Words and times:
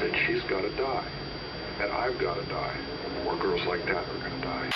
Said, 0.00 0.16
she's 0.26 0.42
got 0.48 0.62
to 0.62 0.70
die. 0.70 1.04
And 1.82 1.92
I've 1.92 2.18
got 2.18 2.34
to 2.34 2.46
die. 2.48 2.76
More 3.24 3.36
girls 3.36 3.66
like 3.66 3.84
that 3.84 4.04
are 4.10 4.20
going 4.20 4.40
to 4.40 4.48
die. 4.48 4.70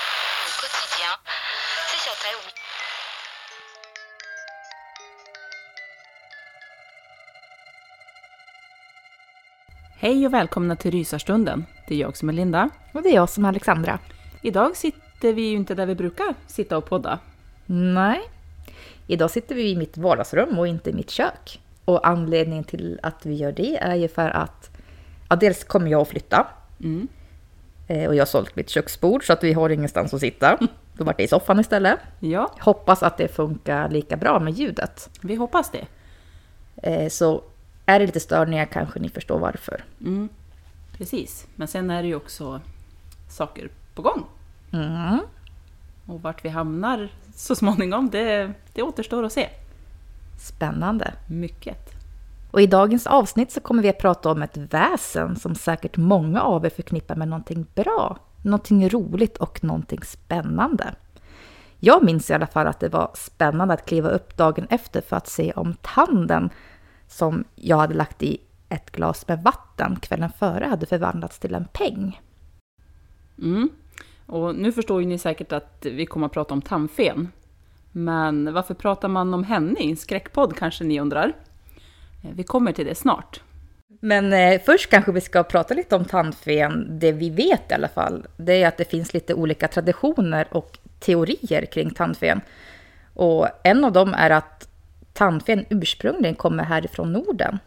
Hej 9.97 10.27
och 10.27 10.35
välkomna 10.35 10.77
till 10.77 10.91
Rysarstunden. 10.91 11.67
Det 11.89 11.95
är 11.95 11.99
jag 11.99 12.17
som 12.17 12.29
är 12.29 12.33
Linda. 12.33 12.71
Och 12.93 13.03
det 13.03 13.09
är 13.09 13.15
jag 13.15 13.29
som 13.29 13.45
är 13.45 13.49
Alexandra. 13.49 13.99
Idag 14.43 14.77
sitter 14.77 15.33
vi 15.33 15.43
ju 15.43 15.57
inte 15.57 15.75
där 15.75 15.87
vi 15.87 15.95
brukar 15.95 16.35
sitta 16.47 16.77
och 16.77 16.87
podda. 16.87 17.19
Nej, 17.67 18.21
idag 19.07 19.31
sitter 19.31 19.55
vi 19.55 19.71
i 19.71 19.77
mitt 19.77 19.97
vardagsrum 19.97 20.59
och 20.59 20.69
inte 20.69 20.91
i 20.91 20.93
mitt 20.93 21.11
kök. 21.11 21.61
Och 21.85 22.09
anledningen 22.09 22.65
till 22.65 23.01
att 23.03 23.27
vi 23.27 23.35
gör 23.35 23.53
det 23.53 23.77
är 23.77 23.95
ju 23.95 24.09
för 24.09 24.31
att 24.31 24.74
ja, 25.35 25.41
dels 25.41 25.65
kommer 25.65 25.91
jag 25.91 26.01
att 26.03 26.09
flytta. 26.09 26.47
Mm. 26.81 27.09
Eh, 27.89 28.09
Och 28.09 28.15
jag 28.15 28.21
har 28.21 28.27
sålt 28.27 28.57
mitt 28.57 28.69
köksbord 28.71 29.27
så 29.27 29.33
att 29.33 29.45
vi 29.45 29.53
har 29.53 29.71
ingenstans 29.71 30.15
att 30.15 30.21
sitta. 30.21 30.59
Då 30.97 31.05
vart 31.05 31.17
det 31.17 31.23
i 31.23 31.29
soffan 31.29 31.61
istället. 31.61 31.99
Ja, 32.21 32.51
Hoppas 32.61 33.03
att 33.03 33.17
det 33.19 33.29
funkar 33.29 33.89
lika 33.89 34.17
bra 34.17 34.41
med 34.41 34.53
ljudet. 34.53 35.11
vi 35.21 35.35
hoppas 35.35 35.71
det. 35.71 35.87
Eh, 36.83 37.09
Så 37.09 37.43
är 37.87 37.99
det 38.01 38.07
lite 38.07 38.21
störningar 38.21 38.65
kanske 38.65 38.99
ni 39.01 39.09
förstår 39.09 39.39
varför. 39.39 39.85
Mm. 40.01 40.29
Precis, 40.99 41.47
men 41.57 41.69
sen 41.69 41.91
är 41.91 42.03
det 42.03 42.09
ju 42.09 42.15
också 42.15 42.61
saker 43.29 43.69
på 43.95 44.03
gång. 44.03 44.25
Mm. 44.73 45.19
Och 46.07 46.23
vart 46.23 46.45
vi 46.45 46.49
hamnar 46.49 47.09
så 47.35 47.55
småningom, 47.57 48.11
det, 48.11 48.53
det 48.73 48.83
återstår 48.83 49.25
att 49.25 49.33
se. 49.33 49.49
Spännande. 50.41 51.13
Mycket. 51.29 51.94
Och 52.55 52.61
i 52.61 52.67
dagens 52.67 53.07
avsnitt 53.07 53.53
så 53.53 53.61
kommer 53.61 53.83
vi 53.83 53.89
att 53.89 53.99
prata 53.99 54.31
om 54.31 54.43
ett 54.43 54.57
väsen 54.57 55.37
som 55.37 55.55
säkert 55.55 55.97
många 55.97 56.43
av 56.43 56.67
er 56.67 56.71
förknippar 56.71 57.17
med 57.17 57.29
någonting 57.29 57.67
bra, 57.75 58.19
någonting 58.43 58.89
roligt 58.89 59.37
och 59.37 59.65
någonting 59.65 60.03
spännande. 60.03 60.95
Jag 61.79 62.05
minns 62.05 62.31
i 62.31 62.35
alla 62.35 62.47
fall 62.47 62.67
att 62.67 62.81
det 62.81 62.89
var 62.89 63.11
spännande 63.15 63.75
att 63.75 63.87
kliva 63.87 64.09
upp 64.09 64.37
dagen 64.37 64.67
efter 64.71 65.01
för 65.01 65.17
att 65.17 65.29
se 65.29 65.53
om 65.53 65.75
tanden 65.83 66.51
som 67.09 67.45
jag 67.55 67.77
hade 67.77 67.95
lagt 67.95 68.23
i 68.23 68.39
ett 68.69 68.91
glas 68.91 69.29
med 69.29 69.43
vatten 69.43 69.97
kvällen 69.97 70.31
före 70.39 70.65
hade 70.65 70.87
förvandlats 70.87 71.39
till 71.39 71.55
en 71.55 71.65
peng. 71.73 72.21
Mm. 73.39 73.69
Och 74.27 74.55
nu 74.55 74.73
förstår 74.73 75.01
ju 75.01 75.07
ni 75.09 75.19
säkert 75.19 75.53
att 75.53 75.87
vi 75.91 76.07
kommer 76.07 76.27
att 76.27 76.33
prata 76.33 76.55
om 76.55 76.63
tandfen. 76.63 77.29
Men 77.93 78.53
varför 78.53 78.75
pratar 78.75 79.09
man 79.09 79.35
om 79.35 79.45
henne 79.45 79.81
i 79.81 79.91
en 79.91 79.97
skräckpodd 79.97 80.57
kanske 80.57 80.85
ni 80.85 81.01
undrar? 81.01 81.33
Eh, 82.25 82.31
vi 82.35 82.45
kommer 82.45 82.73
till 82.73 82.87
det 82.87 82.95
snart. 82.95 83.41
Men 84.01 84.33
eh, 84.33 84.61
först 84.67 84.91
kanske 84.91 85.13
vi 85.13 85.21
ska 85.21 85.43
prata 85.43 85.75
lite 85.75 85.97
om 85.97 86.05
tandfen. 86.05 86.99
Det 86.99 87.13
vi 87.13 87.31
vet 87.31 87.71
i 87.71 87.75
alla 87.75 87.89
fall, 87.89 88.27
det 88.37 88.63
är 88.63 88.69
att 88.69 88.77
det 88.77 88.91
finns 88.91 89.15
lite 89.15 89.35
olika 89.35 89.69
traditioner 89.69 90.49
och 90.51 90.79
teorier 91.01 91.67
kring 91.67 91.91
tandfen. 91.91 92.41
Och 93.15 93.49
en 93.63 93.85
av 93.85 93.93
dem 93.93 94.15
är 94.15 94.31
att 94.31 94.69
tandfen 95.13 95.65
ursprungligen 95.69 96.35
kommer 96.35 96.65
härifrån 96.65 97.13
Norden. 97.13 97.59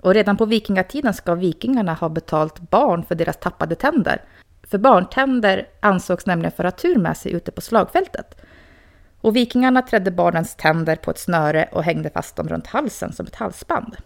Och 0.00 0.14
redan 0.14 0.36
på 0.36 0.44
vikingatiden 0.46 1.14
ska 1.14 1.34
vikingarna 1.34 1.94
ha 1.94 2.08
betalt 2.08 2.70
barn 2.70 3.04
för 3.04 3.14
deras 3.14 3.36
tappade 3.36 3.74
tänder. 3.74 4.22
För 4.62 4.78
barntänder 4.78 5.66
ansågs 5.80 6.26
nämligen 6.26 6.52
föra 6.52 6.70
tur 6.70 6.96
med 6.96 7.16
sig 7.16 7.32
ute 7.32 7.52
på 7.52 7.60
slagfältet. 7.60 8.40
Och 9.20 9.36
vikingarna 9.36 9.82
trädde 9.82 10.10
barnens 10.10 10.54
tänder 10.54 10.96
på 10.96 11.10
ett 11.10 11.18
snöre 11.18 11.68
och 11.72 11.84
hängde 11.84 12.10
fast 12.10 12.36
dem 12.36 12.48
runt 12.48 12.66
halsen 12.66 13.12
som 13.12 13.26
ett 13.26 13.34
halsband. 13.34 13.96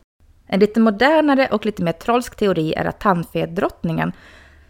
En 0.47 0.61
lite 0.61 0.81
modernare 0.81 1.49
och 1.53 1.67
lite 1.67 1.83
mer 1.83 1.93
trolsk 1.93 2.37
teori 2.37 2.75
är 2.75 2.85
att 2.85 3.01
tandfedrottningen 3.01 4.13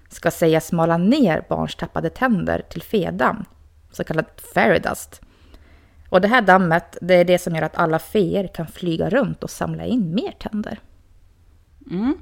ska 0.09 0.31
sägas 0.31 0.67
smala 0.67 0.97
ner 0.97 1.45
barns 1.49 1.77
tappade 1.77 2.11
tänder 2.11 2.63
till 2.71 2.83
fedamm, 2.83 3.45
så 3.93 4.05
kallad 4.05 4.27
fairy 4.55 4.79
dust. 4.79 5.21
Och 6.09 6.21
det 6.21 6.29
här 6.29 6.43
dammet, 6.43 6.99
det 7.01 7.15
är 7.15 7.25
det 7.25 7.39
som 7.39 7.55
gör 7.55 7.63
att 7.63 7.77
alla 7.77 7.99
feer 7.99 8.47
kan 8.55 8.67
flyga 8.67 9.11
runt 9.11 9.45
och 9.45 9.51
samla 9.51 9.85
in 9.85 10.15
mer 10.15 10.33
tänder. 10.33 10.81
Mm. 11.91 12.19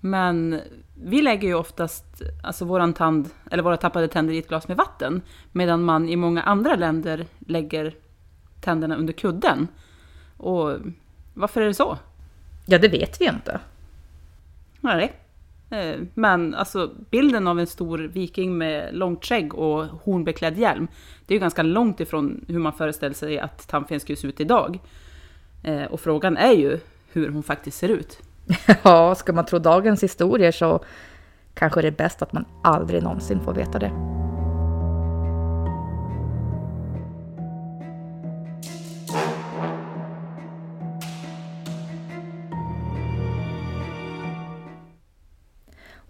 Men 0.00 0.60
vi 1.02 1.22
lägger 1.22 1.48
ju 1.48 1.54
oftast 1.54 2.22
alltså 2.42 2.64
våran 2.64 2.94
tand, 2.94 3.28
eller 3.50 3.62
våra 3.62 3.76
tappade 3.76 4.08
tänder 4.08 4.34
i 4.34 4.38
ett 4.38 4.48
glas 4.48 4.68
med 4.68 4.76
vatten. 4.76 5.22
Medan 5.52 5.82
man 5.84 6.08
i 6.08 6.16
många 6.16 6.42
andra 6.42 6.76
länder 6.76 7.26
lägger 7.38 7.94
tänderna 8.60 8.96
under 8.96 9.12
kudden. 9.12 9.68
Och 10.36 10.72
varför 11.34 11.60
är 11.60 11.66
det 11.66 11.74
så? 11.74 11.98
Ja, 12.66 12.78
det 12.78 12.88
vet 12.88 13.20
vi 13.20 13.24
inte. 13.28 13.60
Nej. 14.80 15.12
Eh, 15.70 15.96
Men 16.14 16.54
alltså 16.54 16.90
bilden 17.10 17.46
av 17.46 17.60
en 17.60 17.66
stor 17.66 17.98
viking 17.98 18.58
med 18.58 18.94
långt 18.94 19.24
skägg 19.24 19.54
och 19.54 19.84
hornbeklädd 19.84 20.58
hjälm, 20.58 20.88
det 21.26 21.34
är 21.34 21.36
ju 21.36 21.40
ganska 21.40 21.62
långt 21.62 22.00
ifrån 22.00 22.44
hur 22.48 22.58
man 22.58 22.72
föreställer 22.72 23.14
sig 23.14 23.38
att 23.38 23.68
tandfen 23.68 24.00
skulle 24.00 24.16
se 24.16 24.28
ut 24.28 24.40
idag. 24.40 24.78
Eh, 25.62 25.82
Och 25.84 26.00
frågan 26.00 26.36
är 26.36 26.52
ju 26.52 26.78
hur 27.12 27.28
hon 27.28 27.42
faktiskt 27.42 27.78
ser 27.78 27.88
ut. 27.88 28.22
Ja, 28.82 29.14
ska 29.14 29.32
man 29.32 29.46
tro 29.46 29.58
dagens 29.58 30.02
historier 30.02 30.52
så 30.52 30.84
kanske 31.54 31.82
det 31.82 31.88
är 31.88 31.92
bäst 31.92 32.22
att 32.22 32.32
man 32.32 32.44
aldrig 32.62 33.02
någonsin 33.02 33.40
får 33.40 33.54
veta 33.54 33.78
det. 33.78 33.92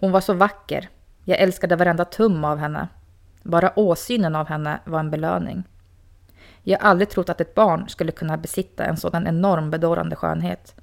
Hon 0.01 0.13
var 0.13 0.21
så 0.21 0.33
vacker, 0.33 0.89
Jag 1.25 1.39
älskade 1.39 1.77
varenda 1.77 2.05
tum 2.05 2.45
av 2.45 2.59
henne. 2.59 2.89
Bara 3.43 3.79
åsynen 3.79 4.37
av 4.37 4.49
henne 4.49 4.81
var 4.85 5.01
en 5.01 5.11
belöning. 5.11 5.65
Jag 6.63 6.79
har 6.79 6.91
aldrig 6.91 7.11
trott 7.11 7.29
att 7.29 7.41
ett 7.41 7.55
barn 7.55 7.89
skulle 7.89 8.13
kunna 8.13 8.37
besitta 8.37 8.85
en 8.85 8.97
sådan 8.97 9.27
enorm 9.27 9.71
bedårande 9.71 10.17
skönhet. 10.17 10.75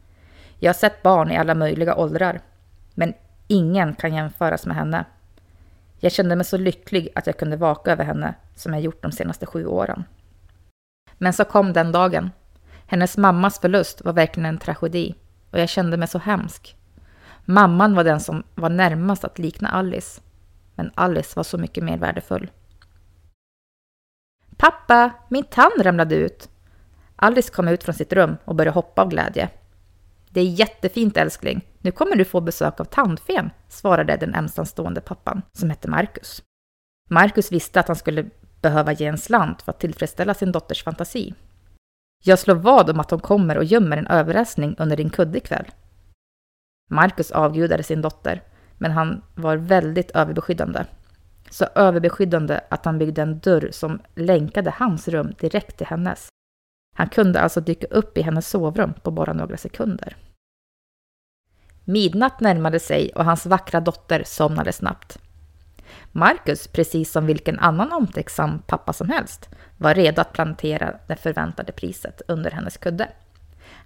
Jag 0.66 0.70
har 0.70 0.78
sett 0.78 1.04
barn 1.04 1.32
i 1.32 1.38
alla 1.38 1.56
möjliga 1.56 1.96
åldrar, 1.96 2.42
men 2.94 3.14
ingen 3.48 3.96
kan 3.96 4.14
jämföras 4.14 4.66
med 4.66 4.76
henne. 4.76 5.06
Jag 6.00 6.12
kände 6.12 6.36
mig 6.36 6.46
så 6.46 6.58
lycklig 6.58 7.10
att 7.16 7.28
jag 7.28 7.38
kunde 7.38 7.58
vaka 7.58 7.92
över 7.92 8.04
henne 8.04 8.34
som 8.56 8.74
jag 8.74 8.82
gjort 8.82 9.02
de 9.02 9.12
senaste 9.12 9.46
sju 9.46 9.66
åren. 9.66 10.04
Men 11.18 11.34
så 11.34 11.46
kom 11.46 11.74
den 11.74 11.92
dagen. 11.92 12.32
Hennes 12.86 13.18
mammas 13.18 13.60
förlust 13.60 14.02
var 14.02 14.14
verkligen 14.14 14.46
en 14.46 14.58
tragedi 14.58 15.16
och 15.52 15.60
jag 15.60 15.70
kände 15.70 15.98
mig 15.98 16.08
så 16.08 16.20
hemsk. 16.20 16.76
Mamman 17.46 17.96
var 17.96 18.04
den 18.04 18.20
som 18.20 18.44
var 18.56 18.70
närmast 18.70 19.24
att 19.24 19.40
likna 19.40 19.70
Alice, 19.70 20.22
men 20.76 20.92
Alice 20.96 21.34
var 21.36 21.44
så 21.44 21.58
mycket 21.58 21.84
mer 21.84 21.98
värdefull. 21.98 22.52
Pappa, 24.58 25.12
min 25.30 25.44
tand 25.44 25.86
ramlade 25.86 26.16
ut! 26.16 26.50
Alice 27.16 27.54
kom 27.54 27.68
ut 27.68 27.84
från 27.84 27.96
sitt 27.96 28.14
rum 28.14 28.38
och 28.46 28.56
började 28.56 28.76
hoppa 28.76 29.02
av 29.02 29.10
glädje. 29.10 29.50
Det 30.36 30.42
är 30.42 30.46
jättefint 30.46 31.18
älskling, 31.18 31.62
nu 31.80 31.92
kommer 31.92 32.16
du 32.16 32.26
få 32.26 32.42
besök 32.42 32.80
av 32.80 32.86
tandfen, 32.86 33.50
svarade 33.70 34.18
den 34.18 34.36
ensamstående 34.36 35.02
pappan, 35.02 35.42
som 35.54 35.70
hette 35.70 35.88
Marcus. 35.88 36.44
Marcus 37.10 37.52
visste 37.52 37.80
att 37.80 37.88
han 37.88 37.96
skulle 37.96 38.26
behöva 38.62 38.92
ge 38.92 39.06
en 39.06 39.18
slant 39.18 39.62
för 39.62 39.72
att 39.72 39.80
tillfredsställa 39.80 40.34
sin 40.34 40.52
dotters 40.52 40.84
fantasi. 40.84 41.34
Jag 42.24 42.40
slår 42.40 42.56
vad 42.56 42.90
om 42.90 43.00
att 43.00 43.12
hon 43.12 43.20
kommer 43.20 43.58
och 43.58 43.64
gömmer 43.64 43.98
en 43.98 44.08
överraskning 44.08 44.76
under 44.80 44.98
din 44.98 45.10
kudde 45.10 45.38
ikväll. 45.38 45.66
Marcus 46.90 47.32
avgudade 47.32 47.84
sin 47.84 48.02
dotter, 48.02 48.42
men 48.78 48.92
han 48.92 49.24
var 49.36 49.58
väldigt 49.58 50.12
överbeskyddande. 50.12 50.86
Så 51.50 51.66
överbeskyddande 51.76 52.60
att 52.70 52.86
han 52.86 52.98
byggde 52.98 53.22
en 53.22 53.40
dörr 53.40 53.70
som 53.72 54.00
länkade 54.16 54.72
hans 54.72 55.08
rum 55.08 55.34
direkt 55.40 55.78
till 55.78 55.88
hennes. 55.88 56.28
Han 56.98 57.10
kunde 57.10 57.42
alltså 57.42 57.62
dyka 57.62 57.88
upp 57.88 58.18
i 58.18 58.22
hennes 58.22 58.50
sovrum 58.50 58.94
på 59.04 59.12
bara 59.12 59.34
några 59.34 59.58
sekunder. 59.58 60.16
Midnatt 61.84 62.40
närmade 62.40 62.80
sig 62.80 63.12
och 63.16 63.26
hans 63.26 63.46
vackra 63.46 63.80
dotter 63.80 64.24
somnade 64.26 64.74
snabbt. 64.74 65.18
Marcus, 66.12 66.68
precis 66.68 67.12
som 67.12 67.26
vilken 67.26 67.60
annan 67.60 67.92
omtänksam 67.92 68.62
pappa 68.68 68.94
som 68.94 69.10
helst, 69.10 69.50
var 69.78 69.96
redo 69.96 70.22
att 70.22 70.34
plantera 70.34 70.96
det 71.08 71.16
förväntade 71.16 71.72
priset 71.72 72.22
under 72.28 72.52
hennes 72.52 72.78
kudde. 72.78 73.10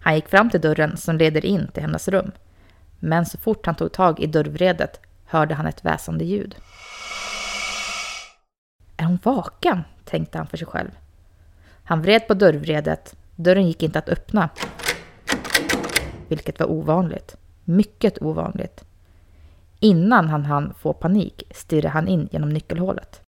Han 0.01 0.15
gick 0.15 0.27
fram 0.27 0.49
till 0.49 0.61
dörren 0.61 0.97
som 0.97 1.17
leder 1.17 1.45
in 1.45 1.67
till 1.73 1.83
hennes 1.83 2.07
rum. 2.07 2.31
Men 2.99 3.25
så 3.25 3.37
fort 3.37 3.65
han 3.65 3.75
tog 3.75 3.91
tag 3.91 4.19
i 4.19 4.27
dörrvredet 4.27 4.99
hörde 5.25 5.55
han 5.55 5.67
ett 5.67 5.85
väsande 5.85 6.25
ljud. 6.25 6.55
Är 8.97 9.03
hon 9.03 9.19
vaken? 9.23 9.83
tänkte 10.05 10.37
han 10.37 10.47
för 10.47 10.57
sig 10.57 10.67
själv. 10.67 10.89
Han 11.89 12.01
vred 12.01 12.27
på 12.27 12.33
dörrvredet. 12.33 13.15
Dörren 13.35 13.67
gick 13.67 13.83
inte 13.83 13.99
att 13.99 14.09
öppna. 14.09 14.49
Vilket 16.27 16.59
var 16.59 16.71
ovanligt. 16.71 17.35
Mycket 17.63 18.21
ovanligt. 18.21 18.83
Innan 19.79 20.29
han 20.29 20.45
hann 20.45 20.73
få 20.73 20.93
panik 20.93 21.43
stirrade 21.51 21.89
han 21.89 22.07
in 22.07 22.29
genom 22.31 22.49
nyckelhålet. 22.49 23.21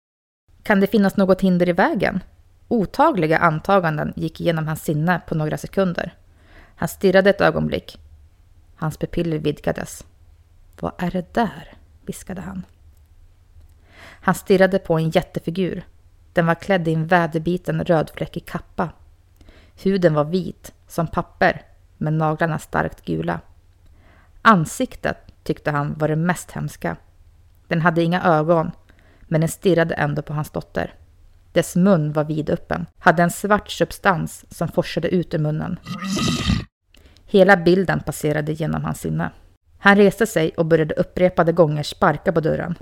Kan 0.63 0.79
det 0.79 0.87
finnas 0.87 1.17
något 1.17 1.41
hinder 1.41 1.69
i 1.69 1.71
vägen? 1.71 2.19
Otagliga 2.67 3.37
antaganden 3.37 4.13
gick 4.15 4.41
igenom 4.41 4.67
hans 4.67 4.83
sinne 4.83 5.21
på 5.27 5.35
några 5.35 5.57
sekunder. 5.57 6.13
Han 6.75 6.87
stirrade 6.89 7.29
ett 7.29 7.41
ögonblick. 7.41 7.99
Hans 8.75 8.97
pupiller 8.97 9.37
vidgades. 9.37 10.05
Vad 10.79 10.91
är 10.97 11.11
det 11.11 11.33
där? 11.33 11.73
viskade 12.05 12.41
han. 12.41 12.65
Han 14.01 14.35
stirrade 14.35 14.79
på 14.79 14.97
en 14.97 15.09
jättefigur. 15.09 15.83
Den 16.39 16.45
var 16.45 16.55
klädd 16.55 16.87
i 16.87 16.93
en 16.93 17.07
väderbiten 17.07 17.83
rödfläckig 17.83 18.45
kappa. 18.45 18.89
Huden 19.83 20.13
var 20.13 20.23
vit, 20.23 20.73
som 20.87 21.07
papper, 21.07 21.61
men 21.97 22.17
naglarna 22.17 22.59
starkt 22.59 23.05
gula. 23.05 23.39
Ansiktet 24.41 25.17
tyckte 25.43 25.71
han 25.71 25.93
var 25.97 26.07
det 26.07 26.15
mest 26.15 26.51
hemska. 26.51 26.97
Den 27.67 27.81
hade 27.81 28.03
inga 28.03 28.23
ögon, 28.23 28.71
men 29.21 29.41
den 29.41 29.49
stirrade 29.49 29.93
ändå 29.93 30.21
på 30.21 30.33
hans 30.33 30.49
dotter. 30.49 30.93
Dess 31.51 31.75
mun 31.75 32.13
var 32.13 32.23
vidöppen, 32.23 32.85
hade 32.97 33.23
en 33.23 33.31
svart 33.31 33.69
substans 33.69 34.45
som 34.49 34.67
forsade 34.67 35.07
ut 35.07 35.33
ur 35.33 35.39
munnen. 35.39 35.79
Hela 37.25 37.57
bilden 37.57 37.99
passerade 37.99 38.51
genom 38.53 38.83
hans 38.83 38.99
sinne. 38.99 39.31
Han 39.79 39.95
reste 39.95 40.27
sig 40.27 40.49
och 40.49 40.65
började 40.65 40.93
upprepade 40.93 41.51
gånger 41.51 41.83
sparka 41.83 42.31
på 42.31 42.39
dörren. 42.39 42.75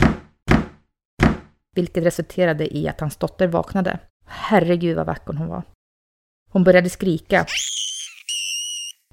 Vilket 1.78 2.04
resulterade 2.04 2.78
i 2.78 2.88
att 2.88 3.00
hans 3.00 3.18
dotter 3.18 3.48
vaknade. 3.48 4.00
Herregud 4.26 4.96
vad 4.96 5.06
vacker 5.06 5.34
hon 5.34 5.48
var. 5.48 5.64
Hon 6.52 6.64
började 6.64 6.90
skrika. 6.90 7.46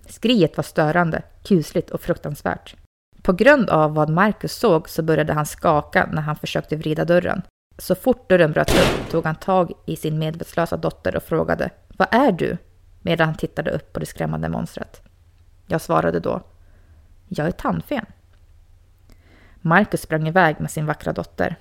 Skriet 0.06 0.56
var 0.56 0.64
störande, 0.64 1.22
kusligt 1.42 1.90
och 1.90 2.00
fruktansvärt. 2.00 2.76
På 3.22 3.32
grund 3.32 3.70
av 3.70 3.94
vad 3.94 4.10
Marcus 4.10 4.52
såg 4.52 4.88
så 4.88 5.02
började 5.02 5.32
han 5.32 5.46
skaka 5.46 6.08
när 6.12 6.22
han 6.22 6.36
försökte 6.36 6.76
vrida 6.76 7.04
dörren. 7.04 7.42
Så 7.78 7.94
fort 7.94 8.28
dörren 8.28 8.52
bröt 8.52 8.70
upp 8.70 9.10
tog 9.10 9.24
han 9.24 9.36
tag 9.36 9.72
i 9.86 9.96
sin 9.96 10.18
medvetslösa 10.18 10.76
dotter 10.76 11.16
och 11.16 11.22
frågade 11.22 11.70
Vad 11.88 12.08
är 12.10 12.32
du? 12.32 12.56
Medan 13.02 13.26
han 13.26 13.36
tittade 13.36 13.70
upp 13.70 13.92
på 13.92 14.00
det 14.00 14.06
skrämmande 14.06 14.48
monstret. 14.48 15.02
Jag 15.66 15.80
svarade 15.80 16.20
då 16.20 16.42
Jag 17.28 17.46
är 17.46 17.52
tandfen. 17.52 18.06
Marcus 19.60 20.02
sprang 20.02 20.28
iväg 20.28 20.60
med 20.60 20.70
sin 20.70 20.86
vackra 20.86 21.12
dotter. 21.12 21.56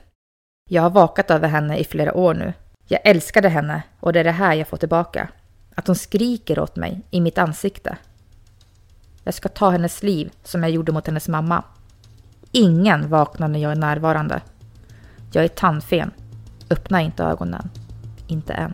Jag 0.70 0.82
har 0.82 0.90
vakat 0.90 1.32
över 1.32 1.48
henne 1.48 1.78
i 1.78 1.84
flera 1.84 2.14
år 2.14 2.34
nu. 2.34 2.54
Jag 2.88 3.00
älskade 3.04 3.50
henne 3.50 3.84
och 4.00 4.14
det 4.14 4.20
är 4.20 4.24
det 4.24 4.32
här 4.32 4.54
jag 4.54 4.68
får 4.68 4.78
tillbaka. 4.78 5.30
Att 5.76 5.88
hon 5.88 5.96
skriker 5.96 6.60
åt 6.60 6.76
mig 6.76 7.02
i 7.12 7.22
mitt 7.22 7.38
ansikte. 7.38 7.98
Jag 9.24 9.34
ska 9.34 9.50
ta 9.50 9.70
hennes 9.70 10.04
liv 10.04 10.32
som 10.44 10.64
jag 10.64 10.72
gjorde 10.72 10.92
mot 10.92 11.08
hennes 11.08 11.28
mamma. 11.28 11.64
Ingen 12.52 13.10
vaknar 13.10 13.48
när 13.48 13.60
jag 13.60 13.72
är 13.72 13.76
närvarande. 13.76 14.42
Jag 15.34 15.44
är 15.44 15.48
tandfen. 15.48 16.12
Öppna 16.70 17.02
inte 17.02 17.24
ögonen. 17.24 17.70
Inte 18.28 18.54
än. 18.54 18.74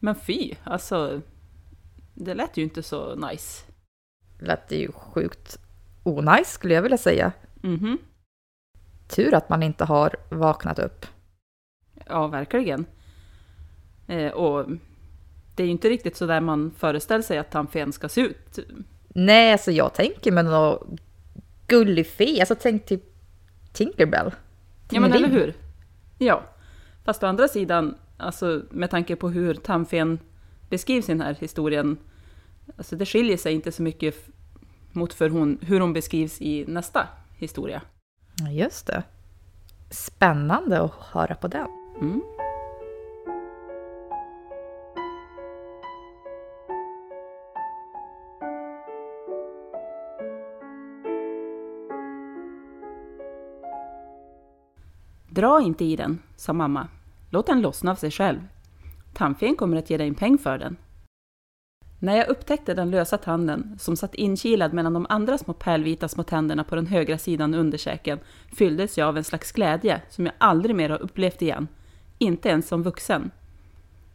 Men 0.00 0.14
fy, 0.14 0.54
alltså. 0.64 1.20
Det 2.14 2.34
lät 2.34 2.56
ju 2.56 2.62
inte 2.62 2.82
så 2.82 3.14
nice. 3.14 3.64
Lät 4.38 4.68
det 4.68 4.76
ju 4.76 4.92
sjukt 4.92 5.58
onajs 6.02 6.52
skulle 6.52 6.74
jag 6.74 6.82
vilja 6.82 6.98
säga. 6.98 7.32
Mhm. 7.60 7.98
Tur 9.08 9.34
att 9.34 9.48
man 9.48 9.62
inte 9.62 9.84
har 9.84 10.16
vaknat 10.28 10.78
upp. 10.78 11.06
Ja, 12.06 12.26
verkligen. 12.26 12.86
Eh, 14.06 14.32
och 14.32 14.66
det 15.56 15.62
är 15.62 15.66
ju 15.66 15.72
inte 15.72 15.88
riktigt 15.88 16.16
så 16.16 16.26
där 16.26 16.40
man 16.40 16.70
föreställer 16.76 17.22
sig 17.22 17.38
att 17.38 17.50
tandfen 17.50 17.92
ska 17.92 18.08
se 18.08 18.20
ut. 18.20 18.58
Nej, 19.08 19.52
alltså 19.52 19.70
jag 19.70 19.94
tänker 19.94 20.32
med 20.32 20.44
någon 20.44 20.98
gullig 21.66 22.06
fe. 22.06 22.40
Alltså 22.40 22.54
tänk 22.60 22.86
typ 22.86 23.02
Tinkerbell. 23.72 24.30
Ja, 24.90 25.00
men 25.00 25.12
eller 25.12 25.28
hur? 25.28 25.54
Ja. 26.18 26.42
Fast 27.04 27.22
å 27.22 27.26
andra 27.26 27.48
sidan, 27.48 27.94
alltså 28.16 28.62
med 28.70 28.90
tanke 28.90 29.16
på 29.16 29.28
hur 29.28 29.54
tandfen 29.54 30.18
beskrivs 30.72 31.08
i 31.08 31.12
den 31.12 31.20
här 31.20 31.34
historien, 31.34 31.98
alltså 32.76 32.96
det 32.96 33.06
skiljer 33.06 33.36
sig 33.36 33.54
inte 33.54 33.72
så 33.72 33.82
mycket 33.82 34.28
mot 34.92 35.14
för 35.14 35.28
hon, 35.28 35.58
hur 35.62 35.80
hon 35.80 35.92
beskrivs 35.92 36.40
i 36.40 36.64
nästa 36.68 37.08
historia. 37.38 37.82
Just 38.50 38.86
det. 38.86 39.02
Spännande 39.90 40.80
att 40.80 40.92
höra 40.92 41.34
på 41.34 41.48
den. 41.48 41.68
Mm. 42.00 42.22
Dra 55.28 55.62
inte 55.62 55.84
i 55.84 55.96
den, 55.96 56.22
sa 56.36 56.52
mamma. 56.52 56.88
Låt 57.30 57.46
den 57.46 57.60
lossna 57.60 57.90
av 57.90 57.96
sig 57.96 58.10
själv. 58.10 58.40
Tandfen 59.12 59.56
kommer 59.56 59.76
att 59.76 59.90
ge 59.90 59.96
dig 59.96 60.08
en 60.08 60.14
peng 60.14 60.38
för 60.38 60.58
den. 60.58 60.76
När 61.98 62.16
jag 62.16 62.28
upptäckte 62.28 62.74
den 62.74 62.90
lösa 62.90 63.18
tanden, 63.18 63.76
som 63.78 63.96
satt 63.96 64.14
inkilad 64.14 64.72
mellan 64.72 64.92
de 64.92 65.06
andra 65.08 65.38
små 65.38 65.52
pärlvita 65.52 66.08
små 66.08 66.22
tänderna 66.22 66.64
på 66.64 66.74
den 66.74 66.86
högra 66.86 67.18
sidan 67.18 67.54
underkäken, 67.54 68.18
fylldes 68.56 68.98
jag 68.98 69.08
av 69.08 69.16
en 69.16 69.24
slags 69.24 69.52
glädje 69.52 70.02
som 70.08 70.26
jag 70.26 70.34
aldrig 70.38 70.76
mer 70.76 70.90
har 70.90 71.02
upplevt 71.02 71.42
igen. 71.42 71.68
Inte 72.18 72.48
ens 72.48 72.68
som 72.68 72.82
vuxen. 72.82 73.30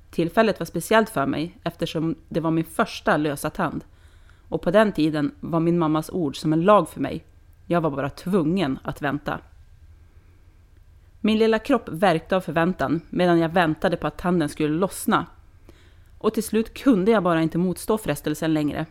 Tillfället 0.10 0.60
var 0.60 0.66
speciellt 0.66 1.10
för 1.10 1.26
mig 1.26 1.58
eftersom 1.64 2.16
det 2.30 2.40
var 2.40 2.52
min 2.52 2.66
första 2.66 3.18
lösa 3.18 3.50
tand. 3.50 3.84
Och 4.50 4.62
på 4.62 4.72
den 4.72 4.92
tiden 4.92 5.32
var 5.40 5.60
min 5.60 5.80
mammas 5.80 6.10
ord 6.10 6.38
som 6.38 6.54
en 6.54 6.62
lag 6.62 6.90
för 6.90 7.02
mig. 7.02 7.24
Jag 7.66 7.82
var 7.82 7.90
bara 7.90 8.10
tvungen 8.10 8.80
att 8.84 9.02
vänta. 9.02 9.40
Min 11.22 11.38
lilla 11.38 11.60
kropp 11.60 11.90
värkte 11.90 12.36
av 12.36 12.42
förväntan 12.42 13.02
medan 13.10 13.40
jag 13.40 13.50
väntade 13.50 13.98
på 13.98 14.08
att 14.08 14.18
tanden 14.18 14.50
skulle 14.50 14.76
lossna. 14.76 15.26
Och 16.18 16.34
till 16.34 16.44
slut 16.44 16.74
kunde 16.74 17.12
jag 17.12 17.24
bara 17.24 17.42
inte 17.42 17.58
motstå 17.58 17.98
frestelsen 17.98 18.54
längre. 18.54 18.86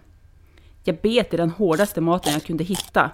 Jag 0.85 0.97
bet 1.02 1.35
i 1.35 1.37
den 1.37 1.50
hårdaste 1.50 2.00
maten 2.00 2.33
jag 2.33 2.42
kunde 2.42 2.64
hitta. 2.64 3.11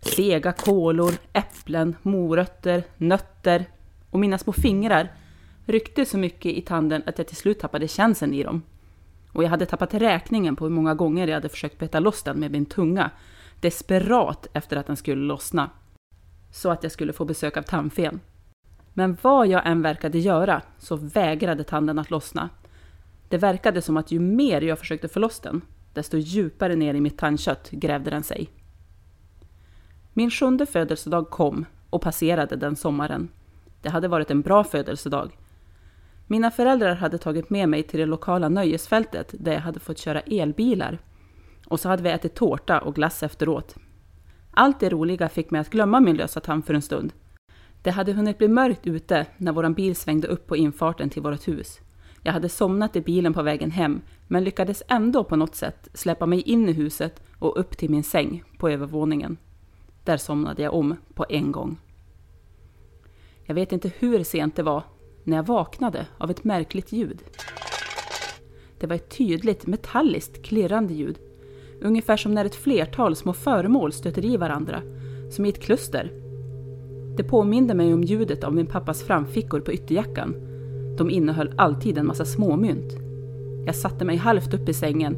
Sega 0.00 0.52
kolor, 0.52 1.12
äpplen, 1.32 1.96
morötter, 2.02 2.84
nötter 2.96 3.64
och 4.10 4.20
mina 4.20 4.38
små 4.38 4.52
fingrar 4.52 5.12
ryckte 5.66 6.04
så 6.04 6.18
mycket 6.18 6.52
i 6.52 6.60
tanden 6.60 7.02
att 7.06 7.18
jag 7.18 7.26
till 7.26 7.36
slut 7.36 7.60
tappade 7.60 7.88
känseln 7.88 8.34
i 8.34 8.42
dem. 8.42 8.62
Och 9.32 9.44
jag 9.44 9.48
hade 9.48 9.66
tappat 9.66 9.94
räkningen 9.94 10.56
på 10.56 10.64
hur 10.64 10.72
många 10.72 10.94
gånger 10.94 11.26
jag 11.26 11.34
hade 11.34 11.48
försökt 11.48 11.78
beta 11.78 12.00
loss 12.00 12.22
den 12.22 12.40
med 12.40 12.50
min 12.50 12.66
tunga, 12.66 13.10
desperat 13.60 14.46
efter 14.52 14.76
att 14.76 14.86
den 14.86 14.96
skulle 14.96 15.22
lossna. 15.22 15.70
Så 16.52 16.70
att 16.70 16.82
jag 16.82 16.92
skulle 16.92 17.12
få 17.12 17.24
besök 17.24 17.56
av 17.56 17.62
tandfen. 17.62 18.20
Men 18.94 19.16
vad 19.22 19.46
jag 19.46 19.66
än 19.66 19.82
verkade 19.82 20.18
göra 20.18 20.62
så 20.78 20.96
vägrade 20.96 21.64
tanden 21.64 21.98
att 21.98 22.10
lossna. 22.10 22.50
Det 23.28 23.38
verkade 23.38 23.82
som 23.82 23.96
att 23.96 24.10
ju 24.10 24.20
mer 24.20 24.60
jag 24.60 24.78
försökte 24.78 25.08
få 25.08 25.18
loss 25.18 25.40
den, 25.40 25.60
desto 25.92 26.16
djupare 26.16 26.76
ner 26.76 26.94
i 26.94 27.00
mitt 27.00 27.18
tandkött 27.18 27.70
grävde 27.70 28.10
den 28.10 28.22
sig. 28.22 28.50
Min 30.12 30.30
sjunde 30.30 30.66
födelsedag 30.66 31.30
kom 31.30 31.66
och 31.90 32.02
passerade 32.02 32.56
den 32.56 32.76
sommaren. 32.76 33.28
Det 33.82 33.88
hade 33.88 34.08
varit 34.08 34.30
en 34.30 34.42
bra 34.42 34.64
födelsedag. 34.64 35.38
Mina 36.26 36.50
föräldrar 36.50 36.94
hade 36.94 37.18
tagit 37.18 37.50
med 37.50 37.68
mig 37.68 37.82
till 37.82 38.00
det 38.00 38.06
lokala 38.06 38.48
nöjesfältet 38.48 39.34
där 39.38 39.52
jag 39.52 39.60
hade 39.60 39.80
fått 39.80 39.98
köra 39.98 40.20
elbilar. 40.20 40.98
Och 41.66 41.80
så 41.80 41.88
hade 41.88 42.02
vi 42.02 42.10
ätit 42.10 42.34
tårta 42.34 42.80
och 42.80 42.94
glass 42.94 43.22
efteråt. 43.22 43.76
Allt 44.50 44.80
det 44.80 44.88
roliga 44.88 45.28
fick 45.28 45.50
mig 45.50 45.60
att 45.60 45.70
glömma 45.70 46.00
min 46.00 46.16
lösa 46.16 46.40
tand 46.40 46.66
för 46.66 46.74
en 46.74 46.82
stund. 46.82 47.12
Det 47.84 47.90
hade 47.90 48.12
hunnit 48.12 48.38
bli 48.38 48.48
mörkt 48.48 48.86
ute 48.86 49.26
när 49.36 49.52
vår 49.52 49.68
bil 49.68 49.96
svängde 49.96 50.28
upp 50.28 50.46
på 50.46 50.56
infarten 50.56 51.10
till 51.10 51.22
vårt 51.22 51.48
hus. 51.48 51.80
Jag 52.22 52.32
hade 52.32 52.48
somnat 52.48 52.96
i 52.96 53.00
bilen 53.00 53.34
på 53.34 53.42
vägen 53.42 53.70
hem, 53.70 54.00
men 54.26 54.44
lyckades 54.44 54.82
ändå 54.88 55.24
på 55.24 55.36
något 55.36 55.54
sätt 55.54 55.88
släppa 55.94 56.26
mig 56.26 56.40
in 56.40 56.68
i 56.68 56.72
huset 56.72 57.22
och 57.38 57.60
upp 57.60 57.76
till 57.76 57.90
min 57.90 58.04
säng 58.04 58.44
på 58.58 58.68
övervåningen. 58.68 59.36
Där 60.04 60.16
somnade 60.16 60.62
jag 60.62 60.74
om 60.74 60.96
på 61.14 61.26
en 61.28 61.52
gång. 61.52 61.76
Jag 63.44 63.54
vet 63.54 63.72
inte 63.72 63.92
hur 63.98 64.24
sent 64.24 64.56
det 64.56 64.62
var 64.62 64.82
när 65.24 65.36
jag 65.36 65.46
vaknade 65.46 66.06
av 66.18 66.30
ett 66.30 66.44
märkligt 66.44 66.92
ljud. 66.92 67.22
Det 68.78 68.86
var 68.86 68.96
ett 68.96 69.16
tydligt 69.16 69.66
metalliskt 69.66 70.42
klirrande 70.42 70.94
ljud. 70.94 71.18
Ungefär 71.80 72.16
som 72.16 72.34
när 72.34 72.44
ett 72.44 72.54
flertal 72.54 73.16
små 73.16 73.32
föremål 73.32 73.92
stöter 73.92 74.24
i 74.24 74.36
varandra, 74.36 74.82
som 75.30 75.46
i 75.46 75.48
ett 75.48 75.62
kluster. 75.62 76.23
Det 77.16 77.22
påminde 77.22 77.74
mig 77.74 77.94
om 77.94 78.02
ljudet 78.02 78.44
av 78.44 78.54
min 78.54 78.66
pappas 78.66 79.02
framfickor 79.02 79.60
på 79.60 79.72
ytterjackan. 79.72 80.34
De 80.98 81.10
innehöll 81.10 81.54
alltid 81.56 81.98
en 81.98 82.06
massa 82.06 82.24
småmynt. 82.24 82.96
Jag 83.66 83.74
satte 83.74 84.04
mig 84.04 84.16
halvt 84.16 84.54
upp 84.54 84.68
i 84.68 84.72
sängen 84.72 85.16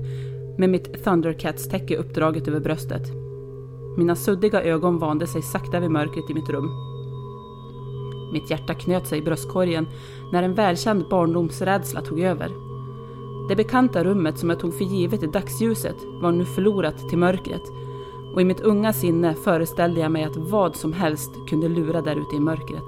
med 0.59 0.71
mitt 0.71 1.05
Thundercats-täcke 1.05 1.97
uppdraget 1.97 2.49
över 2.49 2.61
bröstet. 2.61 3.03
Mina 3.99 4.17
suddiga 4.17 4.63
ögon 4.63 4.99
vande 4.99 5.27
sig 5.27 5.43
sakta 5.43 5.81
vid 5.81 5.91
mörkret 5.91 6.31
i 6.31 6.35
mitt 6.35 6.49
rum. 6.49 6.71
Mitt 8.33 8.51
hjärta 8.51 8.75
knöt 8.75 9.07
sig 9.07 9.19
i 9.19 9.23
bröstkorgen 9.23 9.87
när 10.33 10.43
en 10.43 10.55
välkänd 10.55 11.09
barndomsrädsla 11.11 12.01
tog 12.01 12.21
över. 12.21 12.51
Det 13.49 13.57
bekanta 13.57 14.05
rummet 14.05 14.39
som 14.39 14.51
jag 14.51 14.61
tog 14.61 14.75
för 14.75 14.85
givet 14.85 15.23
i 15.23 15.27
dagsljuset 15.27 15.97
var 16.23 16.33
nu 16.33 16.45
förlorat 16.45 17.09
till 17.09 17.19
mörkret 17.19 17.63
och 18.37 18.43
i 18.43 18.45
mitt 18.45 18.61
unga 18.61 18.93
sinne 18.93 19.35
föreställde 19.35 20.01
jag 20.01 20.13
mig 20.13 20.25
att 20.25 20.37
vad 20.37 20.77
som 20.77 20.93
helst 20.93 21.31
kunde 21.49 21.69
lura 21.69 22.03
där 22.03 22.17
ute 22.17 22.37
i 22.37 22.41
mörkret. 22.41 22.83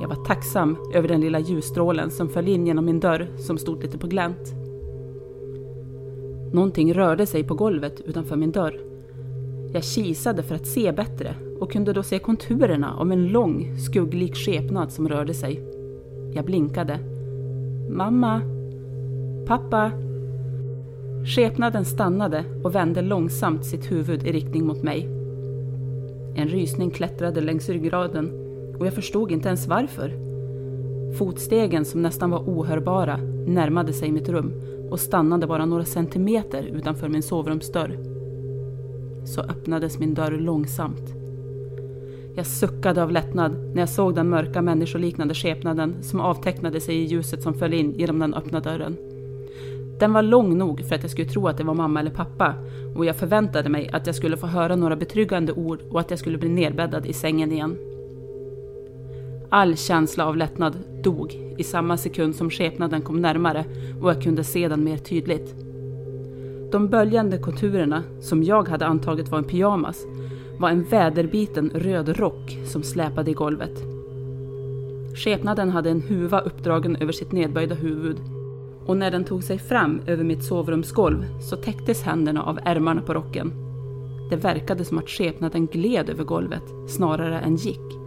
Jag 0.00 0.08
var 0.08 0.24
tacksam 0.24 0.76
över 0.94 1.08
den 1.08 1.20
lilla 1.20 1.38
ljusstrålen 1.38 2.10
som 2.10 2.28
föll 2.28 2.48
in 2.48 2.66
genom 2.66 2.84
min 2.84 3.00
dörr 3.00 3.28
som 3.38 3.58
stod 3.58 3.82
lite 3.82 3.98
på 3.98 4.06
glänt. 4.06 4.54
Någonting 6.52 6.94
rörde 6.94 7.26
sig 7.26 7.44
på 7.44 7.54
golvet 7.54 8.00
utanför 8.00 8.36
min 8.36 8.52
dörr. 8.52 8.80
Jag 9.72 9.84
kisade 9.84 10.42
för 10.42 10.54
att 10.54 10.66
se 10.66 10.92
bättre 10.92 11.34
och 11.60 11.72
kunde 11.72 11.92
då 11.92 12.02
se 12.02 12.18
konturerna 12.18 12.94
av 12.94 13.12
en 13.12 13.28
lång, 13.28 13.78
skugglik 13.78 14.36
skepnad 14.36 14.92
som 14.92 15.08
rörde 15.08 15.34
sig. 15.34 15.62
Jag 16.34 16.44
blinkade. 16.44 16.98
Mamma? 17.90 18.40
Pappa? 19.46 20.09
Skepnaden 21.24 21.84
stannade 21.84 22.44
och 22.62 22.74
vände 22.74 23.02
långsamt 23.02 23.64
sitt 23.64 23.90
huvud 23.90 24.26
i 24.26 24.32
riktning 24.32 24.66
mot 24.66 24.82
mig. 24.82 25.08
En 26.34 26.48
rysning 26.48 26.90
klättrade 26.90 27.40
längs 27.40 27.68
ryggraden 27.68 28.32
och 28.78 28.86
jag 28.86 28.94
förstod 28.94 29.30
inte 29.30 29.48
ens 29.48 29.66
varför. 29.66 30.12
Fotstegen 31.18 31.84
som 31.84 32.02
nästan 32.02 32.30
var 32.30 32.38
ohörbara 32.38 33.16
närmade 33.46 33.92
sig 33.92 34.10
mitt 34.10 34.28
rum 34.28 34.52
och 34.90 35.00
stannade 35.00 35.46
bara 35.46 35.66
några 35.66 35.84
centimeter 35.84 36.62
utanför 36.62 37.08
min 37.08 37.22
sovrumsdörr. 37.22 37.98
Så 39.24 39.40
öppnades 39.40 39.98
min 39.98 40.14
dörr 40.14 40.38
långsamt. 40.38 41.14
Jag 42.34 42.46
suckade 42.46 43.02
av 43.02 43.10
lättnad 43.10 43.52
när 43.74 43.82
jag 43.82 43.88
såg 43.88 44.14
den 44.14 44.28
mörka 44.28 44.62
människoliknande 44.62 45.34
skepnaden 45.34 46.02
som 46.02 46.20
avtecknade 46.20 46.80
sig 46.80 46.96
i 46.96 47.04
ljuset 47.04 47.42
som 47.42 47.54
föll 47.54 47.74
in 47.74 47.92
genom 47.92 48.18
den 48.18 48.34
öppna 48.34 48.60
dörren. 48.60 48.96
Den 50.00 50.12
var 50.12 50.22
lång 50.22 50.58
nog 50.58 50.84
för 50.88 50.94
att 50.94 51.02
jag 51.02 51.10
skulle 51.10 51.28
tro 51.28 51.48
att 51.48 51.56
det 51.56 51.64
var 51.64 51.74
mamma 51.74 52.00
eller 52.00 52.10
pappa 52.10 52.54
och 52.96 53.04
jag 53.04 53.16
förväntade 53.16 53.68
mig 53.68 53.90
att 53.92 54.06
jag 54.06 54.16
skulle 54.16 54.36
få 54.36 54.46
höra 54.46 54.76
några 54.76 54.96
betryggande 54.96 55.52
ord 55.52 55.80
och 55.90 56.00
att 56.00 56.10
jag 56.10 56.18
skulle 56.18 56.38
bli 56.38 56.48
nedbäddad 56.48 57.06
i 57.06 57.12
sängen 57.12 57.52
igen. 57.52 57.76
All 59.48 59.76
känsla 59.76 60.26
av 60.26 60.36
lättnad 60.36 60.78
dog 61.02 61.54
i 61.58 61.64
samma 61.64 61.96
sekund 61.96 62.34
som 62.34 62.50
skepnaden 62.50 63.02
kom 63.02 63.20
närmare 63.20 63.64
och 64.02 64.10
jag 64.10 64.22
kunde 64.22 64.44
se 64.44 64.68
den 64.68 64.84
mer 64.84 64.96
tydligt. 64.96 65.54
De 66.72 66.88
böljande 66.88 67.38
konturerna, 67.38 68.02
som 68.20 68.42
jag 68.42 68.68
hade 68.68 68.86
antagit 68.86 69.28
var 69.28 69.38
en 69.38 69.44
pyjamas, 69.44 70.06
var 70.58 70.70
en 70.70 70.82
väderbiten 70.82 71.70
röd 71.74 72.08
rock 72.08 72.58
som 72.66 72.82
släpade 72.82 73.30
i 73.30 73.34
golvet. 73.34 73.82
Skepnaden 75.14 75.70
hade 75.70 75.90
en 75.90 76.02
huva 76.02 76.40
uppdragen 76.40 76.96
över 76.96 77.12
sitt 77.12 77.32
nedböjda 77.32 77.74
huvud 77.74 78.16
och 78.90 78.96
när 78.96 79.10
den 79.10 79.24
tog 79.24 79.44
sig 79.44 79.58
fram 79.58 80.00
över 80.06 80.24
mitt 80.24 80.44
sovrumsgolv 80.44 81.24
så 81.40 81.56
täcktes 81.56 82.02
händerna 82.02 82.42
av 82.42 82.58
ärmarna 82.64 83.02
på 83.02 83.14
rocken. 83.14 83.52
Det 84.30 84.36
verkade 84.36 84.84
som 84.84 84.98
att 84.98 85.08
skepnaden 85.08 85.66
gled 85.66 86.10
över 86.10 86.24
golvet 86.24 86.62
snarare 86.88 87.40
än 87.40 87.56
gick, 87.56 87.98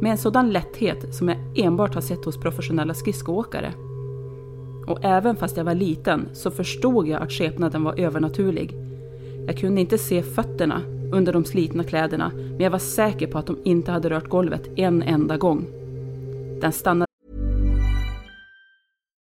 med 0.00 0.10
en 0.10 0.18
sådan 0.18 0.50
lätthet 0.50 1.14
som 1.14 1.28
jag 1.28 1.38
enbart 1.54 1.94
har 1.94 2.00
sett 2.00 2.24
hos 2.24 2.40
professionella 2.40 2.94
skridskoåkare. 2.94 3.72
Och 4.86 5.04
även 5.04 5.36
fast 5.36 5.56
jag 5.56 5.64
var 5.64 5.74
liten 5.74 6.28
så 6.32 6.50
förstod 6.50 7.08
jag 7.08 7.22
att 7.22 7.32
skepnaden 7.32 7.84
var 7.84 8.00
övernaturlig. 8.00 8.74
Jag 9.46 9.58
kunde 9.58 9.80
inte 9.80 9.98
se 9.98 10.22
fötterna 10.22 10.82
under 11.12 11.32
de 11.32 11.44
slitna 11.44 11.84
kläderna, 11.84 12.32
men 12.34 12.60
jag 12.60 12.70
var 12.70 12.78
säker 12.78 13.26
på 13.26 13.38
att 13.38 13.46
de 13.46 13.58
inte 13.64 13.92
hade 13.92 14.10
rört 14.10 14.28
golvet 14.28 14.68
en 14.76 15.02
enda 15.02 15.36
gång. 15.36 15.66
Den 16.60 16.72
stannade 16.72 17.09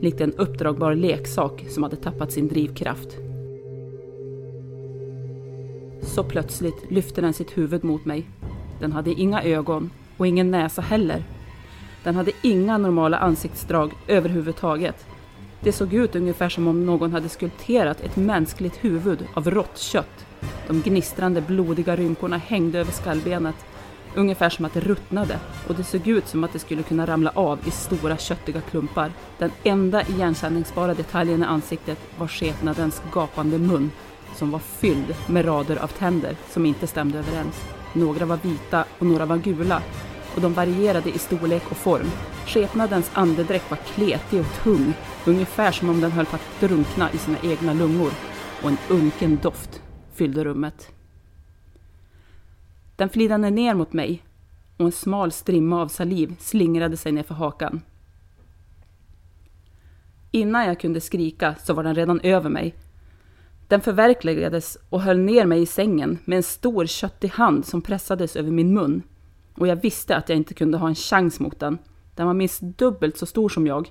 Likt 0.00 0.20
en 0.20 0.32
uppdragbar 0.32 0.94
leksak 0.94 1.64
som 1.68 1.82
hade 1.82 1.96
tappat 1.96 2.32
sin 2.32 2.48
drivkraft. 2.48 3.08
Så 6.02 6.24
plötsligt 6.24 6.90
lyfte 6.90 7.20
den 7.20 7.32
sitt 7.32 7.58
huvud 7.58 7.84
mot 7.84 8.04
mig. 8.04 8.26
Den 8.80 8.92
hade 8.92 9.10
inga 9.10 9.42
ögon, 9.42 9.90
och 10.16 10.26
ingen 10.26 10.50
näsa 10.50 10.82
heller. 10.82 11.24
Den 12.04 12.14
hade 12.14 12.32
inga 12.42 12.78
normala 12.78 13.18
ansiktsdrag 13.18 13.92
överhuvudtaget. 14.06 15.06
Det 15.60 15.72
såg 15.72 15.94
ut 15.94 16.16
ungefär 16.16 16.48
som 16.48 16.68
om 16.68 16.86
någon 16.86 17.12
hade 17.12 17.28
skulpterat 17.28 18.00
ett 18.00 18.16
mänskligt 18.16 18.84
huvud 18.84 19.18
av 19.34 19.50
rått 19.50 19.78
kött. 19.78 20.26
De 20.66 20.80
gnistrande 20.80 21.40
blodiga 21.40 21.96
rynkorna 21.96 22.36
hängde 22.36 22.78
över 22.78 22.92
skallbenet, 22.92 23.54
ungefär 24.16 24.50
som 24.50 24.64
att 24.64 24.74
det 24.74 24.80
ruttnade 24.80 25.38
och 25.68 25.74
det 25.74 25.84
såg 25.84 26.08
ut 26.08 26.28
som 26.28 26.44
att 26.44 26.52
det 26.52 26.58
skulle 26.58 26.82
kunna 26.82 27.06
ramla 27.06 27.30
av 27.34 27.58
i 27.68 27.70
stora 27.70 28.16
köttiga 28.16 28.60
klumpar. 28.60 29.12
Den 29.38 29.50
enda 29.64 30.02
igenkänningsbara 30.02 30.94
detaljen 30.94 31.42
i 31.42 31.46
ansiktet 31.46 31.98
var 32.18 32.28
skepnadens 32.28 33.02
gapande 33.12 33.58
mun 33.58 33.90
som 34.34 34.50
var 34.50 34.58
fylld 34.58 35.14
med 35.26 35.46
rader 35.46 35.76
av 35.76 35.88
tänder 35.88 36.36
som 36.48 36.66
inte 36.66 36.86
stämde 36.86 37.18
överens. 37.18 37.64
Några 37.92 38.26
var 38.26 38.38
vita 38.42 38.84
och 38.98 39.06
några 39.06 39.26
var 39.26 39.36
gula 39.36 39.82
och 40.34 40.42
de 40.42 40.54
varierade 40.54 41.10
i 41.10 41.18
storlek 41.18 41.62
och 41.70 41.76
form. 41.76 42.06
Skepnadens 42.46 43.10
andedräkt 43.14 43.70
var 43.70 43.78
kletig 43.78 44.40
och 44.40 44.62
tung, 44.62 44.94
ungefär 45.26 45.72
som 45.72 45.90
om 45.90 46.00
den 46.00 46.12
höll 46.12 46.26
på 46.26 46.36
att 46.36 46.60
drunkna 46.60 47.12
i 47.12 47.18
sina 47.18 47.38
egna 47.42 47.72
lungor. 47.72 48.10
Och 48.62 48.68
en 48.68 48.78
unken 48.88 49.38
doft 49.42 49.82
fyllde 50.14 50.44
rummet. 50.44 50.95
Den 52.96 53.08
flinade 53.08 53.50
ner 53.50 53.74
mot 53.74 53.92
mig 53.92 54.22
och 54.76 54.86
en 54.86 54.92
smal 54.92 55.32
strimma 55.32 55.82
av 55.82 55.88
saliv 55.88 56.36
slingrade 56.38 56.96
sig 56.96 57.12
nerför 57.12 57.34
hakan. 57.34 57.80
Innan 60.30 60.66
jag 60.66 60.80
kunde 60.80 61.00
skrika 61.00 61.54
så 61.54 61.74
var 61.74 61.82
den 61.82 61.94
redan 61.94 62.20
över 62.20 62.50
mig. 62.50 62.74
Den 63.68 63.80
förverkligades 63.80 64.78
och 64.88 65.02
höll 65.02 65.18
ner 65.18 65.46
mig 65.46 65.62
i 65.62 65.66
sängen 65.66 66.18
med 66.24 66.36
en 66.36 66.42
stor 66.42 66.86
köttig 66.86 67.28
hand 67.28 67.66
som 67.66 67.82
pressades 67.82 68.36
över 68.36 68.50
min 68.50 68.74
mun 68.74 69.02
och 69.54 69.66
jag 69.66 69.76
visste 69.76 70.16
att 70.16 70.28
jag 70.28 70.36
inte 70.38 70.54
kunde 70.54 70.78
ha 70.78 70.88
en 70.88 70.94
chans 70.94 71.40
mot 71.40 71.60
den. 71.60 71.78
Den 72.14 72.26
var 72.26 72.34
minst 72.34 72.60
dubbelt 72.60 73.18
så 73.18 73.26
stor 73.26 73.48
som 73.48 73.66
jag. 73.66 73.90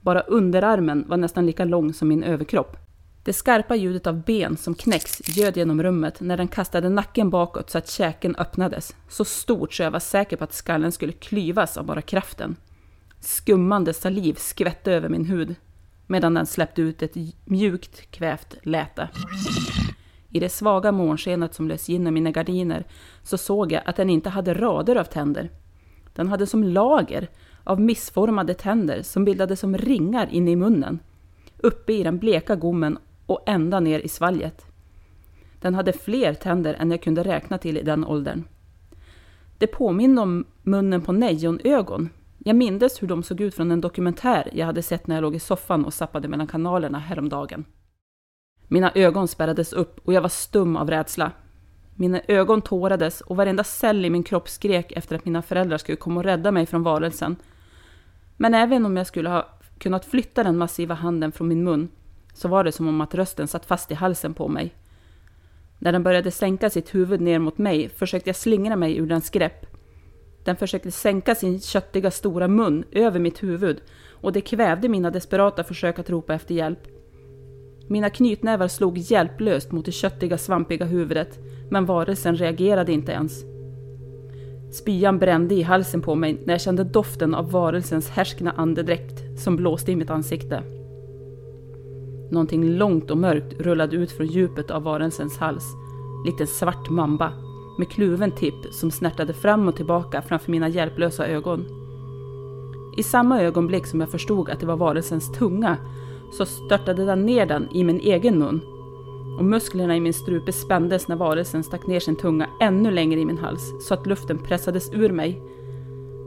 Bara 0.00 0.20
underarmen 0.20 1.04
var 1.08 1.16
nästan 1.16 1.46
lika 1.46 1.64
lång 1.64 1.92
som 1.92 2.08
min 2.08 2.22
överkropp. 2.22 2.76
Det 3.28 3.32
skarpa 3.32 3.76
ljudet 3.76 4.06
av 4.06 4.22
ben 4.22 4.56
som 4.56 4.74
knäcks 4.74 5.36
ljöd 5.36 5.56
genom 5.56 5.82
rummet 5.82 6.20
när 6.20 6.36
den 6.36 6.48
kastade 6.48 6.88
nacken 6.88 7.30
bakåt 7.30 7.70
så 7.70 7.78
att 7.78 7.90
käken 7.90 8.36
öppnades. 8.36 8.96
Så 9.08 9.24
stort 9.24 9.72
så 9.74 9.82
jag 9.82 9.90
var 9.90 10.00
säker 10.00 10.36
på 10.36 10.44
att 10.44 10.52
skallen 10.52 10.92
skulle 10.92 11.12
klyvas 11.12 11.76
av 11.76 11.84
bara 11.84 12.02
kraften. 12.02 12.56
Skummande 13.20 13.94
saliv 13.94 14.34
skvätte 14.34 14.92
över 14.92 15.08
min 15.08 15.24
hud 15.24 15.54
medan 16.06 16.34
den 16.34 16.46
släppte 16.46 16.82
ut 16.82 17.02
ett 17.02 17.16
mjukt 17.44 18.10
kvävt 18.10 18.56
läte. 18.62 19.08
I 20.30 20.40
det 20.40 20.48
svaga 20.48 20.92
månskenet 20.92 21.54
som 21.54 21.68
lös 21.68 21.88
in 21.88 22.06
i 22.06 22.10
mina 22.10 22.30
gardiner 22.30 22.86
så 23.22 23.38
såg 23.38 23.72
jag 23.72 23.82
att 23.86 23.96
den 23.96 24.10
inte 24.10 24.30
hade 24.30 24.54
rader 24.54 24.96
av 24.96 25.04
tänder. 25.04 25.50
Den 26.14 26.28
hade 26.28 26.46
som 26.46 26.64
lager 26.64 27.28
av 27.64 27.80
missformade 27.80 28.54
tänder 28.54 29.02
som 29.02 29.24
bildade 29.24 29.56
som 29.56 29.78
ringar 29.78 30.28
inne 30.30 30.50
i 30.50 30.56
munnen, 30.56 30.98
uppe 31.58 31.92
i 31.92 32.02
den 32.02 32.18
bleka 32.18 32.56
gommen 32.56 32.98
och 33.28 33.42
ända 33.46 33.80
ner 33.80 34.00
i 34.00 34.08
svalget. 34.08 34.66
Den 35.60 35.74
hade 35.74 35.92
fler 35.92 36.34
tänder 36.34 36.74
än 36.74 36.90
jag 36.90 37.02
kunde 37.02 37.22
räkna 37.22 37.58
till 37.58 37.76
i 37.76 37.82
den 37.82 38.04
åldern. 38.04 38.44
Det 39.58 39.66
påminner 39.66 40.22
om 40.22 40.44
munnen 40.62 41.02
på 41.02 41.12
nejonögon. 41.12 42.08
Jag 42.38 42.56
mindes 42.56 43.02
hur 43.02 43.08
de 43.08 43.22
såg 43.22 43.40
ut 43.40 43.54
från 43.54 43.70
en 43.70 43.80
dokumentär 43.80 44.48
jag 44.52 44.66
hade 44.66 44.82
sett 44.82 45.06
när 45.06 45.16
jag 45.16 45.22
låg 45.22 45.34
i 45.34 45.38
soffan 45.38 45.84
och 45.84 45.94
sappade 45.94 46.28
mellan 46.28 46.46
kanalerna 46.46 46.98
häromdagen. 46.98 47.64
Mina 48.68 48.92
ögon 48.94 49.28
spärrades 49.28 49.72
upp 49.72 50.00
och 50.04 50.12
jag 50.12 50.22
var 50.22 50.28
stum 50.28 50.76
av 50.76 50.90
rädsla. 50.90 51.32
Mina 51.94 52.20
ögon 52.28 52.62
tårades 52.62 53.20
och 53.20 53.36
varenda 53.36 53.64
cell 53.64 54.04
i 54.04 54.10
min 54.10 54.22
kropp 54.22 54.48
skrek 54.48 54.92
efter 54.92 55.16
att 55.16 55.24
mina 55.24 55.42
föräldrar 55.42 55.78
skulle 55.78 55.96
komma 55.96 56.20
och 56.20 56.24
rädda 56.24 56.52
mig 56.52 56.66
från 56.66 56.82
varelsen. 56.82 57.36
Men 58.36 58.54
även 58.54 58.86
om 58.86 58.96
jag 58.96 59.06
skulle 59.06 59.28
ha 59.28 59.48
kunnat 59.78 60.04
flytta 60.04 60.44
den 60.44 60.58
massiva 60.58 60.94
handen 60.94 61.32
från 61.32 61.48
min 61.48 61.64
mun 61.64 61.88
så 62.38 62.48
var 62.48 62.64
det 62.64 62.72
som 62.72 62.88
om 62.88 63.00
att 63.00 63.14
rösten 63.14 63.48
satt 63.48 63.66
fast 63.66 63.90
i 63.90 63.94
halsen 63.94 64.34
på 64.34 64.48
mig. 64.48 64.74
När 65.78 65.92
den 65.92 66.02
började 66.02 66.30
sänka 66.30 66.70
sitt 66.70 66.94
huvud 66.94 67.20
ner 67.20 67.38
mot 67.38 67.58
mig 67.58 67.88
försökte 67.88 68.28
jag 68.28 68.36
slingra 68.36 68.76
mig 68.76 68.96
ur 68.96 69.06
dens 69.06 69.30
grepp. 69.30 69.66
Den 70.44 70.56
försökte 70.56 70.90
sänka 70.90 71.34
sin 71.34 71.60
köttiga 71.60 72.10
stora 72.10 72.48
mun 72.48 72.84
över 72.92 73.20
mitt 73.20 73.42
huvud 73.42 73.80
och 74.10 74.32
det 74.32 74.40
kvävde 74.40 74.88
mina 74.88 75.10
desperata 75.10 75.64
försök 75.64 75.98
att 75.98 76.10
ropa 76.10 76.34
efter 76.34 76.54
hjälp. 76.54 76.80
Mina 77.88 78.10
knytnävar 78.10 78.68
slog 78.68 78.98
hjälplöst 78.98 79.72
mot 79.72 79.84
det 79.84 79.92
köttiga 79.92 80.38
svampiga 80.38 80.84
huvudet, 80.84 81.38
men 81.70 81.86
varelsen 81.86 82.36
reagerade 82.36 82.92
inte 82.92 83.12
ens. 83.12 83.44
Spyan 84.72 85.18
brände 85.18 85.54
i 85.54 85.62
halsen 85.62 86.02
på 86.02 86.14
mig 86.14 86.40
när 86.44 86.54
jag 86.54 86.60
kände 86.60 86.84
doften 86.84 87.34
av 87.34 87.50
varelsens 87.50 88.10
härskna 88.10 88.52
andedräkt 88.56 89.40
som 89.40 89.56
blåste 89.56 89.92
i 89.92 89.96
mitt 89.96 90.10
ansikte. 90.10 90.77
Någonting 92.30 92.76
långt 92.76 93.10
och 93.10 93.18
mörkt 93.18 93.60
rullade 93.60 93.96
ut 93.96 94.12
från 94.12 94.26
djupet 94.26 94.70
av 94.70 94.82
varelsens 94.82 95.38
hals, 95.38 95.64
likt 96.26 96.40
en 96.40 96.46
svart 96.46 96.90
mamba 96.90 97.32
med 97.78 97.88
kluven 97.88 98.32
tipp 98.32 98.66
som 98.70 98.90
snärtade 98.90 99.32
fram 99.32 99.68
och 99.68 99.76
tillbaka 99.76 100.22
framför 100.22 100.50
mina 100.50 100.68
hjälplösa 100.68 101.26
ögon. 101.26 101.66
I 102.96 103.02
samma 103.02 103.42
ögonblick 103.42 103.86
som 103.86 104.00
jag 104.00 104.08
förstod 104.08 104.50
att 104.50 104.60
det 104.60 104.66
var 104.66 104.76
varelsens 104.76 105.32
tunga 105.32 105.76
så 106.32 106.46
störtade 106.46 107.04
den 107.04 107.26
ner 107.26 107.46
den 107.46 107.68
i 107.72 107.84
min 107.84 108.00
egen 108.00 108.38
mun. 108.38 108.60
Och 109.38 109.44
musklerna 109.44 109.96
i 109.96 110.00
min 110.00 110.14
strupe 110.14 110.52
spändes 110.52 111.08
när 111.08 111.16
varelsen 111.16 111.64
stack 111.64 111.86
ner 111.86 112.00
sin 112.00 112.16
tunga 112.16 112.48
ännu 112.60 112.90
längre 112.90 113.20
i 113.20 113.24
min 113.24 113.38
hals 113.38 113.72
så 113.80 113.94
att 113.94 114.06
luften 114.06 114.38
pressades 114.38 114.92
ur 114.92 115.12
mig. 115.12 115.42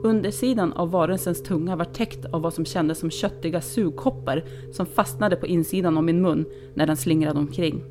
Undersidan 0.04 0.72
av 0.72 0.90
varelsens 0.90 1.42
tunga 1.42 1.76
var 1.76 1.84
täckt 1.84 2.24
av 2.24 2.42
vad 2.42 2.54
som 2.54 2.64
kändes 2.64 2.98
som 2.98 3.10
köttiga 3.10 3.60
sugkoppar 3.60 4.44
som 4.72 4.86
fastnade 4.86 5.36
på 5.36 5.46
insidan 5.46 5.96
av 5.96 6.04
min 6.04 6.22
mun 6.22 6.46
när 6.74 6.86
den 6.86 6.96
slingrade 6.96 7.38
omkring. 7.38 7.82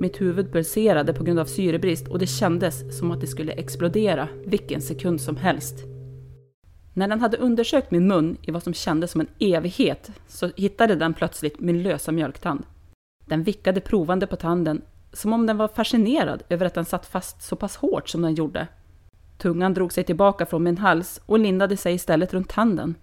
Mitt 0.00 0.20
huvud 0.20 0.52
pulserade 0.52 1.12
på 1.12 1.24
grund 1.24 1.38
av 1.38 1.44
syrebrist 1.44 2.08
och 2.08 2.18
det 2.18 2.26
kändes 2.26 2.98
som 2.98 3.10
att 3.10 3.20
det 3.20 3.26
skulle 3.26 3.52
explodera 3.52 4.28
vilken 4.44 4.80
sekund 4.80 5.20
som 5.20 5.36
helst. 5.36 5.74
När 6.94 7.08
den 7.08 7.20
hade 7.20 7.36
undersökt 7.36 7.90
min 7.90 8.06
mun 8.06 8.36
i 8.42 8.50
vad 8.50 8.62
som 8.62 8.74
kändes 8.74 9.10
som 9.10 9.20
en 9.20 9.28
evighet 9.38 10.10
så 10.28 10.50
hittade 10.56 10.94
den 10.94 11.14
plötsligt 11.14 11.60
min 11.60 11.82
lösa 11.82 12.12
mjölktand. 12.12 12.62
Den 13.26 13.42
vickade 13.42 13.80
provande 13.80 14.26
på 14.26 14.36
tanden 14.36 14.82
som 15.12 15.32
om 15.32 15.46
den 15.46 15.56
var 15.56 15.68
fascinerad 15.68 16.42
över 16.48 16.66
att 16.66 16.74
den 16.74 16.84
satt 16.84 17.06
fast 17.06 17.42
så 17.42 17.56
pass 17.56 17.76
hårt 17.76 18.08
som 18.08 18.22
den 18.22 18.34
gjorde. 18.34 18.68
Tungan 19.42 19.74
drog 19.74 19.92
sig 19.92 20.04
tillbaka 20.04 20.46
från 20.46 20.62
min 20.62 20.78
hals 20.78 21.20
och 21.26 21.38
lindade 21.38 21.76
sig 21.76 21.94
istället 21.94 22.34
runt 22.34 22.48
tanden. 22.48 22.94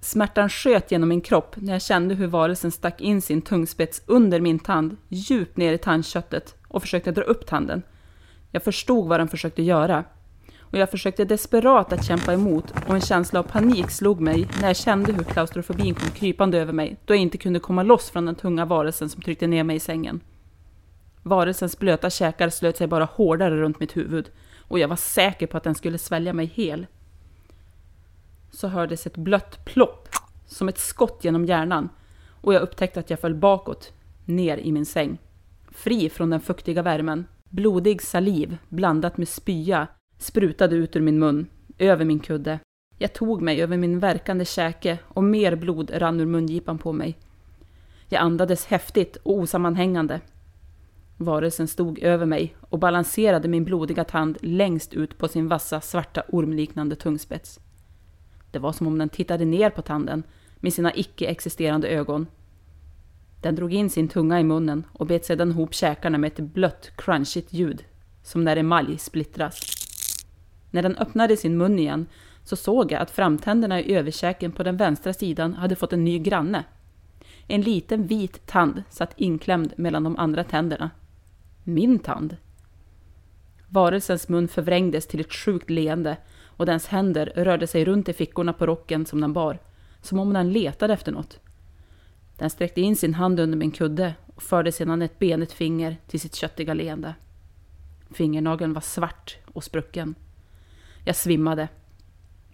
Smärtan 0.00 0.48
sköt 0.48 0.90
genom 0.92 1.08
min 1.08 1.20
kropp 1.20 1.56
när 1.56 1.72
jag 1.72 1.82
kände 1.82 2.14
hur 2.14 2.26
varelsen 2.26 2.70
stack 2.70 3.00
in 3.00 3.22
sin 3.22 3.42
tungspets 3.42 4.02
under 4.06 4.40
min 4.40 4.58
tand, 4.58 4.96
djupt 5.08 5.56
ner 5.56 5.72
i 5.72 5.78
tandköttet 5.78 6.54
och 6.68 6.82
försökte 6.82 7.10
dra 7.10 7.22
upp 7.22 7.46
tanden. 7.46 7.82
Jag 8.50 8.62
förstod 8.62 9.08
vad 9.08 9.20
den 9.20 9.28
försökte 9.28 9.62
göra 9.62 10.04
och 10.60 10.78
jag 10.78 10.90
försökte 10.90 11.24
desperat 11.24 11.92
att 11.92 12.04
kämpa 12.04 12.32
emot 12.32 12.74
och 12.86 12.94
en 12.94 13.00
känsla 13.00 13.40
av 13.40 13.44
panik 13.44 13.90
slog 13.90 14.20
mig 14.20 14.48
när 14.60 14.66
jag 14.66 14.76
kände 14.76 15.12
hur 15.12 15.24
klaustrofobin 15.24 15.94
kom 15.94 16.10
krypande 16.10 16.58
över 16.58 16.72
mig 16.72 16.96
då 17.04 17.14
jag 17.14 17.20
inte 17.20 17.38
kunde 17.38 17.60
komma 17.60 17.82
loss 17.82 18.10
från 18.10 18.26
den 18.26 18.34
tunga 18.34 18.64
varelsen 18.64 19.08
som 19.08 19.22
tryckte 19.22 19.46
ner 19.46 19.64
mig 19.64 19.76
i 19.76 19.80
sängen. 19.80 20.20
Varelsens 21.22 21.78
blöta 21.78 22.10
käkar 22.10 22.48
slöt 22.48 22.76
sig 22.76 22.86
bara 22.86 23.04
hårdare 23.04 23.56
runt 23.56 23.80
mitt 23.80 23.96
huvud 23.96 24.30
och 24.68 24.78
jag 24.78 24.88
var 24.88 24.96
säker 24.96 25.46
på 25.46 25.56
att 25.56 25.64
den 25.64 25.74
skulle 25.74 25.98
svälja 25.98 26.32
mig 26.32 26.46
hel. 26.46 26.86
Så 28.50 28.68
hördes 28.68 29.06
ett 29.06 29.16
blött 29.16 29.64
plopp, 29.64 30.08
som 30.46 30.68
ett 30.68 30.78
skott 30.78 31.24
genom 31.24 31.44
hjärnan 31.44 31.88
och 32.46 32.54
jag 32.54 32.62
upptäckte 32.62 33.00
att 33.00 33.10
jag 33.10 33.20
föll 33.20 33.34
bakåt, 33.34 33.92
ner 34.24 34.56
i 34.56 34.72
min 34.72 34.86
säng. 34.86 35.18
Fri 35.70 36.10
från 36.10 36.30
den 36.30 36.40
fuktiga 36.40 36.82
värmen, 36.82 37.26
blodig 37.48 38.02
saliv 38.02 38.56
blandat 38.68 39.16
med 39.16 39.28
spya 39.28 39.86
sprutade 40.18 40.76
ut 40.76 40.96
ur 40.96 41.00
min 41.00 41.18
mun, 41.18 41.46
över 41.78 42.04
min 42.04 42.20
kudde. 42.20 42.58
Jag 42.98 43.12
tog 43.12 43.42
mig 43.42 43.62
över 43.62 43.76
min 43.76 43.98
verkande 43.98 44.44
käke 44.44 44.98
och 45.04 45.24
mer 45.24 45.56
blod 45.56 45.90
rann 45.94 46.20
ur 46.20 46.26
mungipan 46.26 46.78
på 46.78 46.92
mig. 46.92 47.18
Jag 48.08 48.22
andades 48.22 48.66
häftigt 48.66 49.16
och 49.16 49.34
osammanhängande. 49.34 50.20
Varelsen 51.16 51.68
stod 51.68 51.98
över 51.98 52.26
mig 52.26 52.56
och 52.60 52.78
balanserade 52.78 53.48
min 53.48 53.64
blodiga 53.64 54.04
tand 54.04 54.38
längst 54.40 54.94
ut 54.94 55.18
på 55.18 55.28
sin 55.28 55.48
vassa 55.48 55.80
svarta 55.80 56.22
ormliknande 56.28 56.96
tungspets. 56.96 57.60
Det 58.50 58.58
var 58.58 58.72
som 58.72 58.86
om 58.86 58.98
den 58.98 59.08
tittade 59.08 59.44
ner 59.44 59.70
på 59.70 59.82
tanden 59.82 60.22
med 60.56 60.72
sina 60.72 60.94
icke-existerande 60.94 61.88
ögon. 61.88 62.26
Den 63.42 63.54
drog 63.54 63.74
in 63.74 63.90
sin 63.90 64.08
tunga 64.08 64.40
i 64.40 64.44
munnen 64.44 64.86
och 64.92 65.06
bet 65.06 65.24
sedan 65.24 65.50
ihop 65.50 65.74
käkarna 65.74 66.18
med 66.18 66.32
ett 66.32 66.40
blött, 66.40 66.90
crunchigt 66.96 67.52
ljud, 67.52 67.84
som 68.22 68.44
när 68.44 68.56
emalj 68.56 68.98
splittras. 68.98 69.60
När 70.70 70.82
den 70.82 70.96
öppnade 70.96 71.36
sin 71.36 71.58
mun 71.58 71.78
igen 71.78 72.06
så 72.44 72.56
såg 72.56 72.92
jag 72.92 73.00
att 73.00 73.10
framtänderna 73.10 73.80
i 73.80 73.94
överkäken 73.94 74.52
på 74.52 74.62
den 74.62 74.76
vänstra 74.76 75.12
sidan 75.12 75.54
hade 75.54 75.76
fått 75.76 75.92
en 75.92 76.04
ny 76.04 76.18
granne. 76.18 76.64
En 77.48 77.60
liten 77.60 78.06
vit 78.06 78.46
tand 78.46 78.82
satt 78.90 79.14
inklämd 79.16 79.72
mellan 79.76 80.04
de 80.04 80.16
andra 80.16 80.44
tänderna. 80.44 80.90
Min 81.68 81.98
tand. 81.98 82.36
Varelsens 83.68 84.28
mun 84.28 84.48
förvrängdes 84.48 85.06
till 85.06 85.20
ett 85.20 85.32
sjukt 85.32 85.70
leende 85.70 86.16
och 86.44 86.66
dens 86.66 86.86
händer 86.86 87.32
rörde 87.36 87.66
sig 87.66 87.84
runt 87.84 88.08
i 88.08 88.12
fickorna 88.12 88.52
på 88.52 88.66
rocken 88.66 89.06
som 89.06 89.20
den 89.20 89.32
bar, 89.32 89.58
som 90.02 90.18
om 90.18 90.32
den 90.32 90.52
letade 90.52 90.94
efter 90.94 91.12
något. 91.12 91.40
Den 92.36 92.50
sträckte 92.50 92.80
in 92.80 92.96
sin 92.96 93.14
hand 93.14 93.40
under 93.40 93.58
min 93.58 93.70
kudde 93.70 94.14
och 94.26 94.42
förde 94.42 94.72
sedan 94.72 95.02
ett 95.02 95.18
benigt 95.18 95.52
finger 95.52 95.96
till 96.06 96.20
sitt 96.20 96.34
köttiga 96.34 96.74
leende. 96.74 97.14
Fingernageln 98.10 98.72
var 98.72 98.80
svart 98.80 99.36
och 99.46 99.64
sprucken. 99.64 100.14
Jag 101.04 101.16
svimmade. 101.16 101.68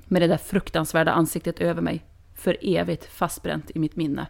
Med 0.08 0.22
det 0.22 0.28
där 0.28 0.36
fruktansvärda 0.36 1.12
ansiktet 1.12 1.60
över 1.60 1.82
mig, 1.82 2.04
för 2.34 2.56
evigt 2.60 3.04
fastbränt 3.04 3.70
i 3.74 3.78
mitt 3.78 3.96
minne. 3.96 4.26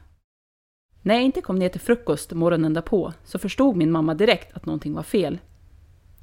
När 1.03 1.15
jag 1.15 1.25
inte 1.25 1.41
kom 1.41 1.57
ner 1.57 1.69
till 1.69 1.81
frukost 1.81 2.33
morgonen 2.33 2.75
därpå 2.75 3.13
så 3.25 3.39
förstod 3.39 3.77
min 3.77 3.91
mamma 3.93 4.15
direkt 4.15 4.57
att 4.57 4.67
någonting 4.67 4.95
var 4.95 5.03
fel. 5.03 5.39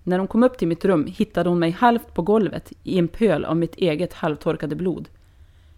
När 0.03 0.19
hon 0.19 0.27
kom 0.27 0.43
upp 0.43 0.57
till 0.57 0.67
mitt 0.67 0.85
rum 0.85 1.05
hittade 1.07 1.49
hon 1.49 1.59
mig 1.59 1.71
halvt 1.71 2.13
på 2.13 2.21
golvet 2.21 2.73
i 2.83 2.99
en 2.99 3.07
pöl 3.07 3.45
av 3.45 3.57
mitt 3.57 3.75
eget 3.75 4.13
halvtorkade 4.13 4.75
blod. 4.75 5.09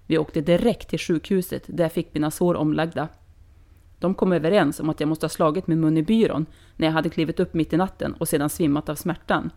Vi 0.08 0.18
åkte 0.18 0.42
direkt 0.42 0.90
till 0.90 1.00
sjukhuset 1.00 1.64
där 1.68 1.84
jag 1.84 1.92
fick 1.92 2.14
mina 2.14 2.32
sår 2.32 2.56
omlagda. 2.56 3.08
De 4.00 4.14
kom 4.14 4.32
överens 4.32 4.80
om 4.80 4.90
att 4.90 5.00
jag 5.00 5.10
måste 5.10 5.26
ha 5.26 5.30
slagit 5.30 5.68
min 5.68 5.80
mun 5.80 5.98
i 5.98 6.04
byrån 6.04 6.46
när 6.76 6.88
jag 6.88 6.94
hade 6.94 7.10
klivit 7.10 7.40
upp 7.40 7.54
mitt 7.54 7.74
i 7.74 7.78
natten 7.78 8.14
och 8.14 8.28
sedan 8.28 8.50
svimmat 8.50 8.90
av 8.90 8.96
smärtan. 8.96 9.50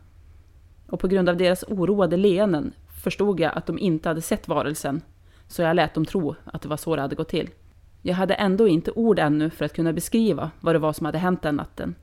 Och 0.87 1.00
på 1.00 1.09
grund 1.09 1.28
av 1.28 1.37
deras 1.37 1.64
oroade 1.68 2.16
leenden 2.16 2.72
förstod 3.02 3.40
jag 3.40 3.52
att 3.54 3.66
de 3.66 3.78
inte 3.78 4.09
hade 4.09 4.22
sett 4.22 4.48
varelsen, 4.48 5.00
så 5.48 5.62
jag 5.62 5.76
lät 5.76 5.94
dem 5.94 6.04
tro 6.04 6.35
att 6.44 6.62
det 6.62 6.68
var 6.68 6.76
så 6.76 6.96
det 6.96 7.02
hade 7.02 7.16
gått 7.16 7.28
till. 7.28 7.50
Jag 8.07 8.14
hade 8.14 8.35
ändå 8.35 8.69
inte 8.69 8.90
ord 8.90 9.19
ännu 9.19 9.51
för 9.51 9.64
att 9.64 9.73
kunna 9.73 9.93
beskriva 9.93 10.51
vad 10.61 10.75
det 10.75 10.79
var 10.79 10.93
som 10.93 11.07
hade 11.07 11.19
hänt 11.19 11.43
den 11.43 11.57
natten. 11.57 11.95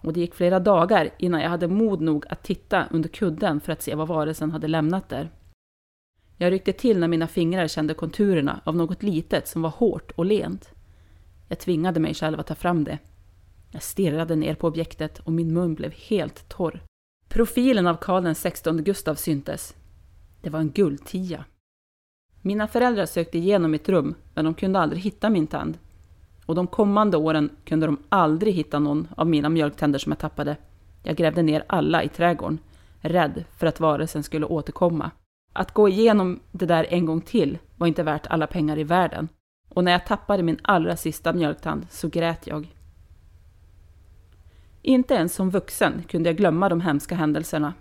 Och 0.00 0.12
det 0.12 0.20
gick 0.20 0.34
flera 0.34 0.60
dagar 0.60 1.10
innan 1.18 1.40
jag 1.40 1.50
hade 1.50 1.68
mod 1.68 2.00
nog 2.00 2.26
att 2.28 2.42
titta 2.42 2.86
under 2.90 3.08
kudden 3.08 3.60
för 3.60 3.72
att 3.72 3.82
se 3.82 3.94
vad 3.94 4.08
varelsen 4.08 4.50
hade 4.50 4.68
lämnat 4.68 5.08
där. 5.08 5.30
Jag 6.36 6.52
ryckte 6.52 6.72
till 6.72 6.98
när 6.98 7.08
mina 7.08 7.26
fingrar 7.26 7.68
kände 7.68 7.94
konturerna 7.94 8.60
av 8.64 8.76
något 8.76 9.02
litet 9.02 9.48
som 9.48 9.62
var 9.62 9.70
hårt 9.70 10.10
och 10.10 10.24
lent. 10.24 10.70
Jag 11.48 11.58
tvingade 11.58 12.00
mig 12.00 12.14
själv 12.14 12.40
att 12.40 12.46
ta 12.46 12.54
fram 12.54 12.84
det. 12.84 12.98
Jag 13.70 13.82
stirrade 13.82 14.36
ner 14.36 14.54
på 14.54 14.66
objektet 14.66 15.18
och 15.18 15.32
min 15.32 15.54
mun 15.54 15.74
blev 15.74 15.92
helt 15.92 16.48
torr. 16.48 16.82
Profilen 17.28 17.86
av 17.86 17.96
Karl 17.96 18.34
XVI 18.34 18.82
Gustav 18.82 19.14
syntes. 19.14 19.74
Det 20.42 20.50
var 20.50 20.60
en 20.60 20.70
guldtia. 20.70 21.44
Mina 22.46 22.68
föräldrar 22.68 23.06
sökte 23.06 23.38
igenom 23.38 23.70
mitt 23.70 23.88
rum, 23.88 24.14
men 24.34 24.44
de 24.44 24.54
kunde 24.54 24.78
aldrig 24.78 25.02
hitta 25.02 25.30
min 25.30 25.46
tand. 25.46 25.78
Och 26.46 26.54
de 26.54 26.66
kommande 26.66 27.16
åren 27.16 27.50
kunde 27.64 27.86
de 27.86 27.98
aldrig 28.08 28.54
hitta 28.54 28.78
någon 28.78 29.08
av 29.16 29.26
mina 29.26 29.48
mjölktänder 29.48 29.98
som 29.98 30.12
jag 30.12 30.18
tappade. 30.18 30.56
Jag 31.02 31.16
grävde 31.16 31.42
ner 31.42 31.64
alla 31.66 32.02
i 32.02 32.08
trädgården, 32.08 32.58
rädd 33.00 33.44
för 33.56 33.66
att 33.66 33.80
varelsen 33.80 34.22
skulle 34.22 34.46
återkomma. 34.46 35.10
Att 35.52 35.72
gå 35.72 35.88
igenom 35.88 36.40
det 36.52 36.66
där 36.66 36.86
en 36.90 37.06
gång 37.06 37.20
till 37.20 37.58
var 37.76 37.86
inte 37.86 38.02
värt 38.02 38.26
alla 38.26 38.46
pengar 38.46 38.78
i 38.78 38.84
världen. 38.84 39.28
Och 39.68 39.84
när 39.84 39.92
jag 39.92 40.06
tappade 40.06 40.42
min 40.42 40.58
allra 40.62 40.96
sista 40.96 41.32
mjölktand 41.32 41.86
så 41.90 42.08
grät 42.08 42.46
jag. 42.46 42.74
Inte 44.82 45.14
ens 45.14 45.34
som 45.34 45.50
vuxen 45.50 46.02
kunde 46.08 46.28
jag 46.28 46.36
glömma 46.36 46.68
de 46.68 46.80
hemska 46.80 47.14
händelserna. 47.14 47.74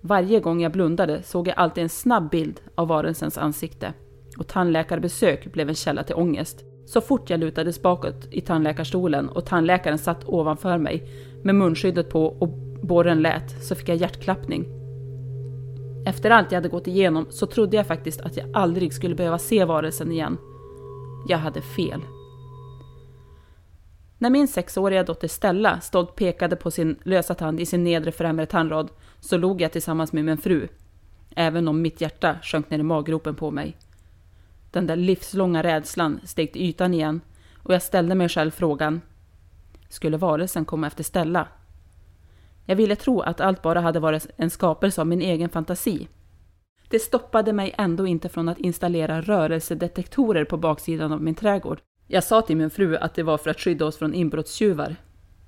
Varje 0.00 0.40
gång 0.40 0.62
jag 0.62 0.72
blundade 0.72 1.22
såg 1.22 1.48
jag 1.48 1.58
alltid 1.58 1.82
en 1.82 1.88
snabb 1.88 2.30
bild 2.30 2.60
av 2.74 2.88
varelsens 2.88 3.38
ansikte. 3.38 3.92
Och 4.38 4.48
tandläkarbesök 4.48 5.52
blev 5.52 5.68
en 5.68 5.74
källa 5.74 6.02
till 6.02 6.14
ångest. 6.14 6.64
Så 6.86 7.00
fort 7.00 7.30
jag 7.30 7.40
lutades 7.40 7.82
bakåt 7.82 8.28
i 8.30 8.40
tandläkarstolen 8.40 9.28
och 9.28 9.46
tandläkaren 9.46 9.98
satt 9.98 10.24
ovanför 10.24 10.78
mig 10.78 11.08
med 11.42 11.54
munskyddet 11.54 12.10
på 12.10 12.26
och 12.26 12.48
borren 12.82 13.22
lät 13.22 13.64
så 13.64 13.74
fick 13.74 13.88
jag 13.88 13.96
hjärtklappning. 13.96 14.64
Efter 16.06 16.30
allt 16.30 16.52
jag 16.52 16.56
hade 16.56 16.68
gått 16.68 16.86
igenom 16.86 17.26
så 17.30 17.46
trodde 17.46 17.76
jag 17.76 17.86
faktiskt 17.86 18.20
att 18.20 18.36
jag 18.36 18.46
aldrig 18.52 18.92
skulle 18.92 19.14
behöva 19.14 19.38
se 19.38 19.64
varelsen 19.64 20.12
igen. 20.12 20.38
Jag 21.28 21.38
hade 21.38 21.62
fel. 21.62 22.00
När 24.18 24.30
min 24.30 24.48
sexåriga 24.48 25.04
dotter 25.04 25.28
Stella 25.28 25.80
stolt 25.80 26.14
pekade 26.14 26.56
på 26.56 26.70
sin 26.70 26.98
lösa 27.02 27.34
tand 27.34 27.60
i 27.60 27.66
sin 27.66 27.84
nedre 27.84 28.12
främre 28.12 28.46
tandrad 28.46 28.90
så 29.20 29.36
log 29.36 29.60
jag 29.60 29.72
tillsammans 29.72 30.12
med 30.12 30.24
min 30.24 30.38
fru, 30.38 30.68
även 31.36 31.68
om 31.68 31.82
mitt 31.82 32.00
hjärta 32.00 32.38
sjönk 32.42 32.70
ner 32.70 32.78
i 32.78 32.82
maggropen 32.82 33.34
på 33.34 33.50
mig. 33.50 33.76
Den 34.70 34.86
där 34.86 34.96
livslånga 34.96 35.62
rädslan 35.62 36.20
steg 36.24 36.52
till 36.52 36.62
ytan 36.62 36.94
igen 36.94 37.20
och 37.62 37.74
jag 37.74 37.82
ställde 37.82 38.14
mig 38.14 38.28
själv 38.28 38.50
frågan, 38.50 39.00
skulle 39.88 40.16
varelsen 40.16 40.64
komma 40.64 40.86
efter 40.86 41.04
Stella? 41.04 41.48
Jag 42.64 42.76
ville 42.76 42.96
tro 42.96 43.20
att 43.20 43.40
allt 43.40 43.62
bara 43.62 43.80
hade 43.80 44.00
varit 44.00 44.26
en 44.36 44.50
skapelse 44.50 45.00
av 45.00 45.06
min 45.06 45.22
egen 45.22 45.48
fantasi. 45.48 46.08
Det 46.88 46.98
stoppade 46.98 47.52
mig 47.52 47.74
ändå 47.78 48.06
inte 48.06 48.28
från 48.28 48.48
att 48.48 48.58
installera 48.58 49.20
rörelsedetektorer 49.20 50.44
på 50.44 50.56
baksidan 50.56 51.12
av 51.12 51.22
min 51.22 51.34
trädgård. 51.34 51.80
Jag 52.06 52.24
sa 52.24 52.42
till 52.42 52.56
min 52.56 52.70
fru 52.70 52.96
att 52.96 53.14
det 53.14 53.22
var 53.22 53.38
för 53.38 53.50
att 53.50 53.60
skydda 53.60 53.86
oss 53.86 53.96
från 53.96 54.14
inbrottstjuvar. 54.14 54.96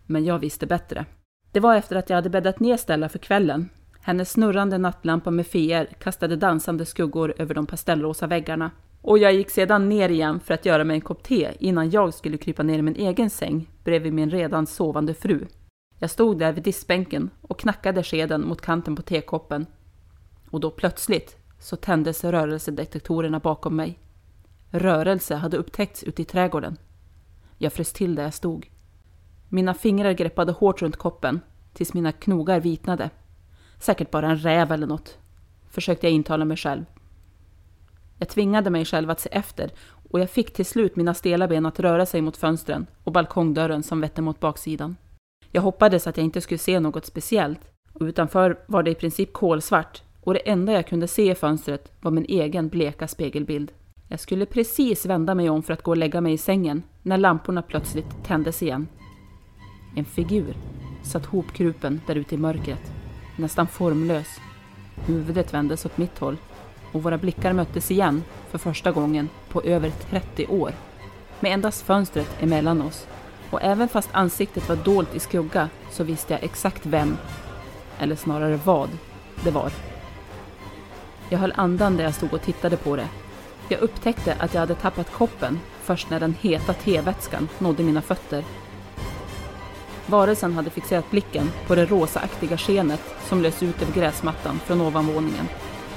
Men 0.06 0.24
jag 0.24 0.38
visste 0.38 0.66
bättre. 0.66 1.04
Det 1.53 1.61
var 1.61 1.77
efter 1.77 1.97
att 1.97 2.11
jag 2.11 2.17
hade 2.17 2.31
bäddat 2.31 2.61
ner 2.61 2.77
Stella 2.77 3.09
för 3.09 3.19
kvällen. 3.19 3.69
Hennes 4.01 4.31
snurrande 4.31 4.79
nattlampa 4.79 5.31
med 5.31 5.47
feer 5.47 5.88
kastade 5.99 6.37
dansande 6.37 6.87
skuggor 6.87 7.35
över 7.38 7.55
de 7.55 7.67
pastellrosa 7.67 8.27
väggarna. 8.27 8.71
Och 9.03 9.19
jag 9.19 9.33
gick 9.33 9.51
sedan 9.51 9.88
ner 9.88 10.09
igen 10.09 10.41
för 10.41 10.55
att 10.55 10.67
göra 10.67 10.85
mig 10.85 10.95
en 10.95 11.01
kopp 11.01 11.23
te 11.23 11.51
innan 11.59 11.91
jag 11.91 12.15
skulle 12.15 12.37
krypa 12.37 12.62
ner 12.62 12.79
i 12.79 12.83
min 12.83 12.97
egen 12.97 13.31
säng 13.31 13.71
bredvid 13.85 14.12
min 14.12 14.31
redan 14.31 14.67
sovande 14.67 15.15
fru. 15.15 15.47
Jag 15.99 16.11
stod 16.11 16.38
där 16.38 16.53
vid 16.53 16.65
diskbänken 16.65 17.31
och 17.43 17.59
knackade 17.59 18.03
skeden 18.03 18.49
mot 18.49 18.61
kanten 18.61 18.97
på 18.97 19.03
tekoppen. 19.03 19.67
Och 20.51 20.61
då 20.61 20.71
plötsligt 20.71 21.37
så 21.61 21.77
tändes 21.77 22.25
rörelsedetektorerna 22.25 23.38
bakom 23.38 23.77
mig. 23.77 23.99
Rörelse 24.71 25.35
hade 25.35 25.57
upptäckts 25.57 26.05
ute 26.05 26.23
i 26.23 26.25
trädgården. 26.25 26.77
Jag 27.59 27.73
frös 27.73 27.93
till 27.93 28.15
där 28.15 28.23
jag 28.23 28.35
stod. 28.35 28.71
Mina 29.55 29.75
fingrar 29.75 30.12
greppade 30.12 30.53
hårt 30.53 30.83
runt 30.83 30.97
koppen 30.97 31.41
tills 31.73 31.95
mina 31.95 32.12
knogar 32.12 32.61
vitnade. 32.61 33.11
Säkert 33.79 34.11
bara 34.11 34.27
en 34.31 34.38
räv 34.38 34.73
eller 34.73 34.87
något, 34.87 35.19
försökte 35.71 36.07
jag 36.07 36.15
intala 36.15 36.45
mig 36.45 36.57
själv. 36.57 36.85
Jag 38.19 38.29
tvingade 38.29 38.71
mig 38.71 38.85
själv 38.85 39.11
att 39.11 39.21
se 39.21 39.29
efter 39.33 39.71
och 40.11 40.21
jag 40.21 40.31
fick 40.31 40.53
till 40.53 40.67
slut 40.67 40.97
mina 40.97 41.15
stela 41.15 41.49
ben 41.49 41.67
att 41.67 41.81
röra 41.81 42.07
sig 42.07 42.21
mot 42.21 42.37
fönstren 42.37 42.87
och 43.05 43.12
balkongdörren 43.12 43.83
som 43.83 44.01
vette 44.01 44.23
mot 44.23 44.41
baksidan. 44.41 44.97
Jag 45.51 45.62
hoppades 45.62 46.07
att 46.07 46.17
jag 46.17 46.25
inte 46.25 46.41
skulle 46.41 46.59
se 46.59 46.81
något 46.81 47.07
speciellt 47.07 47.61
och 47.93 48.03
utanför 48.03 48.59
var 48.67 48.83
det 48.83 48.91
i 48.91 48.95
princip 48.95 49.33
kolsvart 49.33 50.03
och 50.21 50.35
det 50.35 50.51
enda 50.51 50.73
jag 50.73 50.87
kunde 50.87 51.09
se 51.09 51.31
i 51.31 51.35
fönstret 51.35 51.93
var 52.01 52.11
min 52.11 52.27
egen 52.29 52.69
bleka 52.69 53.09
spegelbild. 53.09 53.73
Jag 54.09 54.21
skulle 54.21 54.47
precis 54.47 55.07
vända 55.07 55.35
mig 55.35 55.51
om 55.51 55.62
för 55.62 55.73
att 55.73 55.83
gå 55.83 55.91
och 55.91 55.97
lägga 55.97 56.21
mig 56.21 56.33
i 56.33 56.38
sängen 56.38 56.83
när 57.03 57.19
lamporna 57.19 57.62
plötsligt 57.62 58.25
tändes 58.25 58.62
igen. 58.62 58.88
En 59.94 60.05
figur 60.05 60.55
satt 61.02 61.26
hopkrupen 61.26 62.00
där 62.07 62.14
ute 62.14 62.35
i 62.35 62.38
mörkret, 62.38 62.92
nästan 63.37 63.66
formlös. 63.66 64.40
Huvudet 65.07 65.55
vändes 65.55 65.87
åt 65.87 65.98
mitt 65.98 66.18
håll 66.18 66.37
och 66.92 67.02
våra 67.02 67.18
blickar 67.18 67.52
möttes 67.52 67.90
igen 67.90 68.22
för 68.50 68.59
första 68.59 68.92
gången 68.92 69.28
på 69.48 69.62
över 69.62 69.90
30 70.11 70.46
år. 70.46 70.72
Med 71.40 71.52
endast 71.52 71.83
fönstret 71.83 72.37
emellan 72.40 72.83
oss. 72.83 73.07
Och 73.50 73.62
även 73.62 73.88
fast 73.88 74.09
ansiktet 74.12 74.68
var 74.68 74.76
dolt 74.76 75.14
i 75.14 75.20
skugga 75.20 75.68
så 75.90 76.05
visste 76.05 76.33
jag 76.33 76.44
exakt 76.44 76.87
vem, 76.87 77.16
eller 77.98 78.16
snarare 78.16 78.59
vad, 78.64 78.88
det 79.44 79.50
var. 79.50 79.72
Jag 81.28 81.38
höll 81.38 81.52
andan 81.57 81.96
där 81.96 82.05
jag 82.05 82.14
stod 82.14 82.35
och 82.35 82.42
tittade 82.42 82.76
på 82.76 82.96
det. 82.96 83.09
Jag 83.68 83.81
upptäckte 83.81 84.35
att 84.35 84.55
jag 84.55 84.61
hade 84.61 84.74
tappat 84.74 85.12
koppen 85.12 85.61
först 85.83 86.11
när 86.11 86.20
den 86.20 86.35
heta 86.40 86.72
tevätskan 86.72 87.48
nådde 87.59 87.83
mina 87.83 88.02
fötter 88.02 88.44
Varelsen 90.12 90.53
hade 90.53 90.70
fixerat 90.70 91.11
blicken 91.11 91.51
på 91.66 91.75
det 91.75 91.87
rosaaktiga 91.87 92.57
skenet 92.57 93.01
som 93.29 93.42
lös 93.42 93.62
ut 93.62 93.83
över 93.83 93.92
gräsmattan 93.92 94.59
från 94.59 94.81
ovanvåningen 94.81 95.46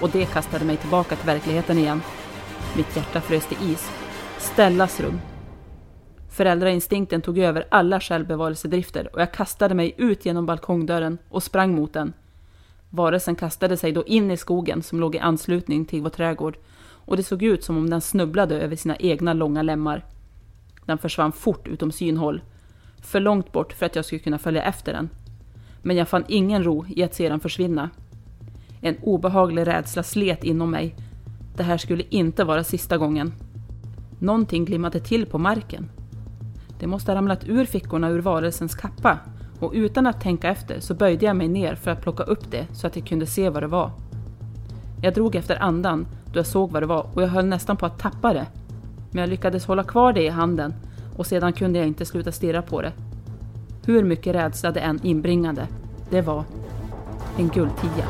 och 0.01 0.09
det 0.09 0.25
kastade 0.25 0.65
mig 0.65 0.77
tillbaka 0.77 1.15
till 1.15 1.25
verkligheten 1.25 1.77
igen. 1.77 2.01
Mitt 2.77 2.95
hjärta 2.95 3.21
frös 3.21 3.47
till 3.47 3.71
is. 3.71 3.91
Stellas 4.37 4.99
rum. 4.99 5.19
Föräldrainstinkten 6.29 7.21
tog 7.21 7.37
över 7.37 7.67
alla 7.71 7.99
självbevarelsedrifter 7.99 9.09
och 9.13 9.21
jag 9.21 9.33
kastade 9.33 9.75
mig 9.75 9.95
ut 9.97 10.25
genom 10.25 10.45
balkongdörren 10.45 11.17
och 11.29 11.43
sprang 11.43 11.75
mot 11.75 11.93
den. 11.93 12.13
Varelsen 12.89 13.35
kastade 13.35 13.77
sig 13.77 13.91
då 13.91 14.05
in 14.05 14.31
i 14.31 14.37
skogen 14.37 14.83
som 14.83 14.99
låg 14.99 15.15
i 15.15 15.19
anslutning 15.19 15.85
till 15.85 16.01
vår 16.01 16.09
trädgård 16.09 16.57
och 17.05 17.17
det 17.17 17.23
såg 17.23 17.43
ut 17.43 17.63
som 17.63 17.77
om 17.77 17.89
den 17.89 18.01
snubblade 18.01 18.59
över 18.59 18.75
sina 18.75 18.95
egna 18.95 19.33
långa 19.33 19.61
lemmar. 19.61 20.05
Den 20.85 20.97
försvann 20.97 21.31
fort 21.31 21.67
utom 21.67 21.91
synhåll 21.91 22.41
för 23.05 23.19
långt 23.19 23.51
bort 23.51 23.73
för 23.73 23.85
att 23.85 23.95
jag 23.95 24.05
skulle 24.05 24.19
kunna 24.19 24.37
följa 24.37 24.63
efter 24.63 24.93
den. 24.93 25.09
Men 25.81 25.95
jag 25.95 26.07
fann 26.07 26.23
ingen 26.27 26.63
ro 26.63 26.85
i 26.89 27.03
att 27.03 27.13
se 27.13 27.29
den 27.29 27.39
försvinna. 27.39 27.89
En 28.81 28.97
obehaglig 29.01 29.67
rädsla 29.67 30.03
slet 30.03 30.43
inom 30.43 30.71
mig. 30.71 30.95
Det 31.55 31.63
här 31.63 31.77
skulle 31.77 32.03
inte 32.09 32.43
vara 32.43 32.63
sista 32.63 32.97
gången. 32.97 33.33
Någonting 34.19 34.65
glimmade 34.65 34.99
till 34.99 35.25
på 35.25 35.37
marken. 35.37 35.89
Det 36.79 36.87
måste 36.87 37.11
ha 37.11 37.17
ramlat 37.17 37.47
ur 37.47 37.65
fickorna 37.65 38.09
ur 38.09 38.19
varelsens 38.19 38.75
kappa 38.75 39.19
och 39.59 39.71
utan 39.75 40.07
att 40.07 40.21
tänka 40.21 40.49
efter 40.49 40.79
så 40.79 40.93
böjde 40.93 41.25
jag 41.25 41.35
mig 41.35 41.47
ner 41.47 41.75
för 41.75 41.91
att 41.91 42.01
plocka 42.01 42.23
upp 42.23 42.51
det 42.51 42.67
så 42.73 42.87
att 42.87 42.95
jag 42.95 43.07
kunde 43.07 43.25
se 43.25 43.49
vad 43.49 43.63
det 43.63 43.67
var. 43.67 43.91
Jag 45.01 45.13
drog 45.13 45.35
efter 45.35 45.63
andan 45.63 46.07
då 46.33 46.39
jag 46.39 46.45
såg 46.45 46.71
vad 46.71 46.83
det 46.83 46.87
var 46.87 47.07
och 47.13 47.21
jag 47.23 47.27
höll 47.27 47.45
nästan 47.45 47.77
på 47.77 47.85
att 47.85 47.99
tappa 47.99 48.33
det. 48.33 48.45
Men 49.11 49.21
jag 49.21 49.29
lyckades 49.29 49.65
hålla 49.65 49.83
kvar 49.83 50.13
det 50.13 50.23
i 50.23 50.29
handen 50.29 50.73
och 51.15 51.27
sedan 51.27 51.53
kunde 51.53 51.79
jag 51.79 51.87
inte 51.87 52.05
sluta 52.05 52.31
stirra 52.31 52.61
på 52.61 52.81
det. 52.81 52.93
Hur 53.85 54.03
mycket 54.03 54.35
rädsla 54.35 54.71
det 54.71 54.79
än 54.79 54.99
inbringade, 55.03 55.67
det 56.09 56.21
var 56.21 56.43
en 57.37 57.49
guldtia. 57.49 58.05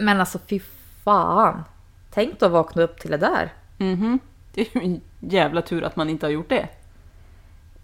Men 0.00 0.20
alltså 0.20 0.38
fy 0.38 0.60
fan. 1.04 1.64
Tänk 2.10 2.42
att 2.42 2.50
vakna 2.50 2.82
upp 2.82 3.00
till 3.00 3.10
det 3.10 3.16
där. 3.16 3.52
Mhm. 3.78 4.18
Det 4.54 4.60
är 4.60 4.80
ju 4.80 4.84
en 4.84 5.00
jävla 5.20 5.62
tur 5.62 5.84
att 5.84 5.96
man 5.96 6.10
inte 6.10 6.26
har 6.26 6.30
gjort 6.30 6.48
det. 6.48 6.68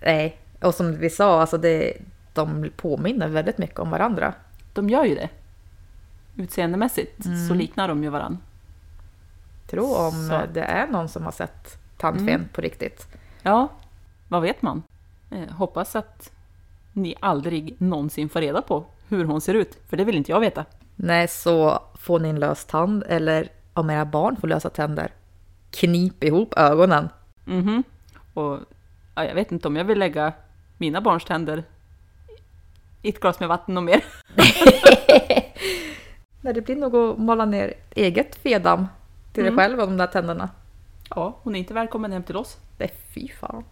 Nej, 0.00 0.38
och 0.60 0.74
som 0.74 0.98
vi 0.98 1.10
sa, 1.10 1.40
alltså 1.40 1.58
det, 1.58 1.92
de 2.34 2.70
påminner 2.76 3.28
väldigt 3.28 3.58
mycket 3.58 3.78
om 3.78 3.90
varandra. 3.90 4.34
De 4.72 4.88
gör 4.90 5.04
ju 5.04 5.14
det. 5.14 5.28
Utseendemässigt 6.36 7.24
så 7.48 7.54
liknar 7.54 7.88
de 7.88 8.02
ju 8.02 8.08
varann. 8.10 8.38
Tro 9.66 9.94
om 9.94 10.28
Så. 10.28 10.40
det 10.54 10.62
är 10.62 10.86
någon 10.86 11.08
som 11.08 11.24
har 11.24 11.32
sett 11.32 11.78
tandfen 11.96 12.48
på 12.52 12.60
riktigt. 12.60 13.06
Ja, 13.42 13.68
vad 14.28 14.42
vet 14.42 14.62
man? 14.62 14.82
Eh, 15.30 15.50
hoppas 15.50 15.96
att 15.96 16.32
ni 16.92 17.14
aldrig 17.20 17.74
någonsin 17.78 18.28
får 18.28 18.40
reda 18.40 18.62
på 18.62 18.84
hur 19.08 19.24
hon 19.24 19.40
ser 19.40 19.54
ut, 19.54 19.78
för 19.88 19.96
det 19.96 20.04
vill 20.04 20.16
inte 20.16 20.32
jag 20.32 20.40
veta. 20.40 20.64
Nej, 20.96 21.28
så 21.28 21.82
får 21.94 22.18
ni 22.20 22.28
en 22.28 22.40
lös 22.40 22.64
tand 22.64 23.04
eller 23.08 23.48
om 23.74 23.90
era 23.90 24.04
barn 24.04 24.36
får 24.36 24.48
lösa 24.48 24.70
tänder. 24.70 25.10
Knip 25.70 26.24
ihop 26.24 26.54
ögonen. 26.56 27.08
Mhm. 27.44 27.82
Och 28.34 28.58
ja, 29.14 29.24
jag 29.24 29.34
vet 29.34 29.52
inte 29.52 29.68
om 29.68 29.76
jag 29.76 29.84
vill 29.84 29.98
lägga 29.98 30.32
mina 30.78 31.00
barns 31.00 31.24
tänder 31.24 31.64
i 33.02 33.08
ett 33.08 33.20
glas 33.20 33.40
med 33.40 33.48
vatten 33.48 33.76
och 33.76 33.82
mer. 33.82 34.04
Nej, 36.40 36.54
det 36.54 36.60
blir 36.60 36.76
nog 36.76 36.96
att 36.96 37.18
mala 37.18 37.44
ner 37.44 37.74
eget 37.90 38.34
fedam 38.34 38.86
till 39.32 39.44
dig 39.44 39.52
själv 39.56 39.80
av 39.80 39.88
de 39.88 39.96
där 39.96 40.06
tänderna. 40.06 40.50
Ja, 41.10 41.38
hon 41.42 41.54
är 41.54 41.58
inte 41.58 41.74
välkommen 41.74 42.12
hem 42.12 42.22
till 42.22 42.36
oss. 42.36 42.56
Det 42.78 42.84
är 42.84 42.90
fy 43.14 43.28
fan. 43.28 43.64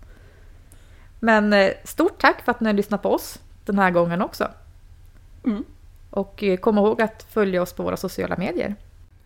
Men 1.20 1.52
eh, 1.52 1.70
stort 1.84 2.18
tack 2.20 2.44
för 2.44 2.52
att 2.52 2.60
ni 2.60 2.66
har 2.66 2.74
lyssnat 2.74 3.02
på 3.02 3.14
oss 3.14 3.38
den 3.64 3.78
här 3.78 3.90
gången 3.90 4.22
också. 4.22 4.48
Mm. 5.44 5.64
Och 6.10 6.42
eh, 6.42 6.56
kom 6.56 6.78
ihåg 6.78 7.02
att 7.02 7.22
följa 7.22 7.62
oss 7.62 7.72
på 7.72 7.82
våra 7.82 7.96
sociala 7.96 8.36
medier. 8.36 8.74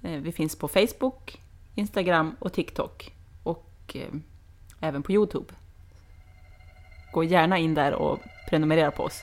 Eh, 0.03 0.11
Vi 0.21 0.33
finns 0.33 0.57
på 0.57 0.69
Facebook, 0.69 1.41
Instagram 1.75 2.37
och 2.39 2.53
TikTok. 2.53 3.13
Och 3.43 3.97
även 4.81 5.03
på 5.03 5.13
Youtube. 5.13 5.55
Gå 7.13 7.25
gärna 7.25 7.59
in 7.59 7.75
där 7.75 7.93
och 7.93 8.19
prenumerera 8.49 8.91
på 8.91 9.03
oss. 9.03 9.23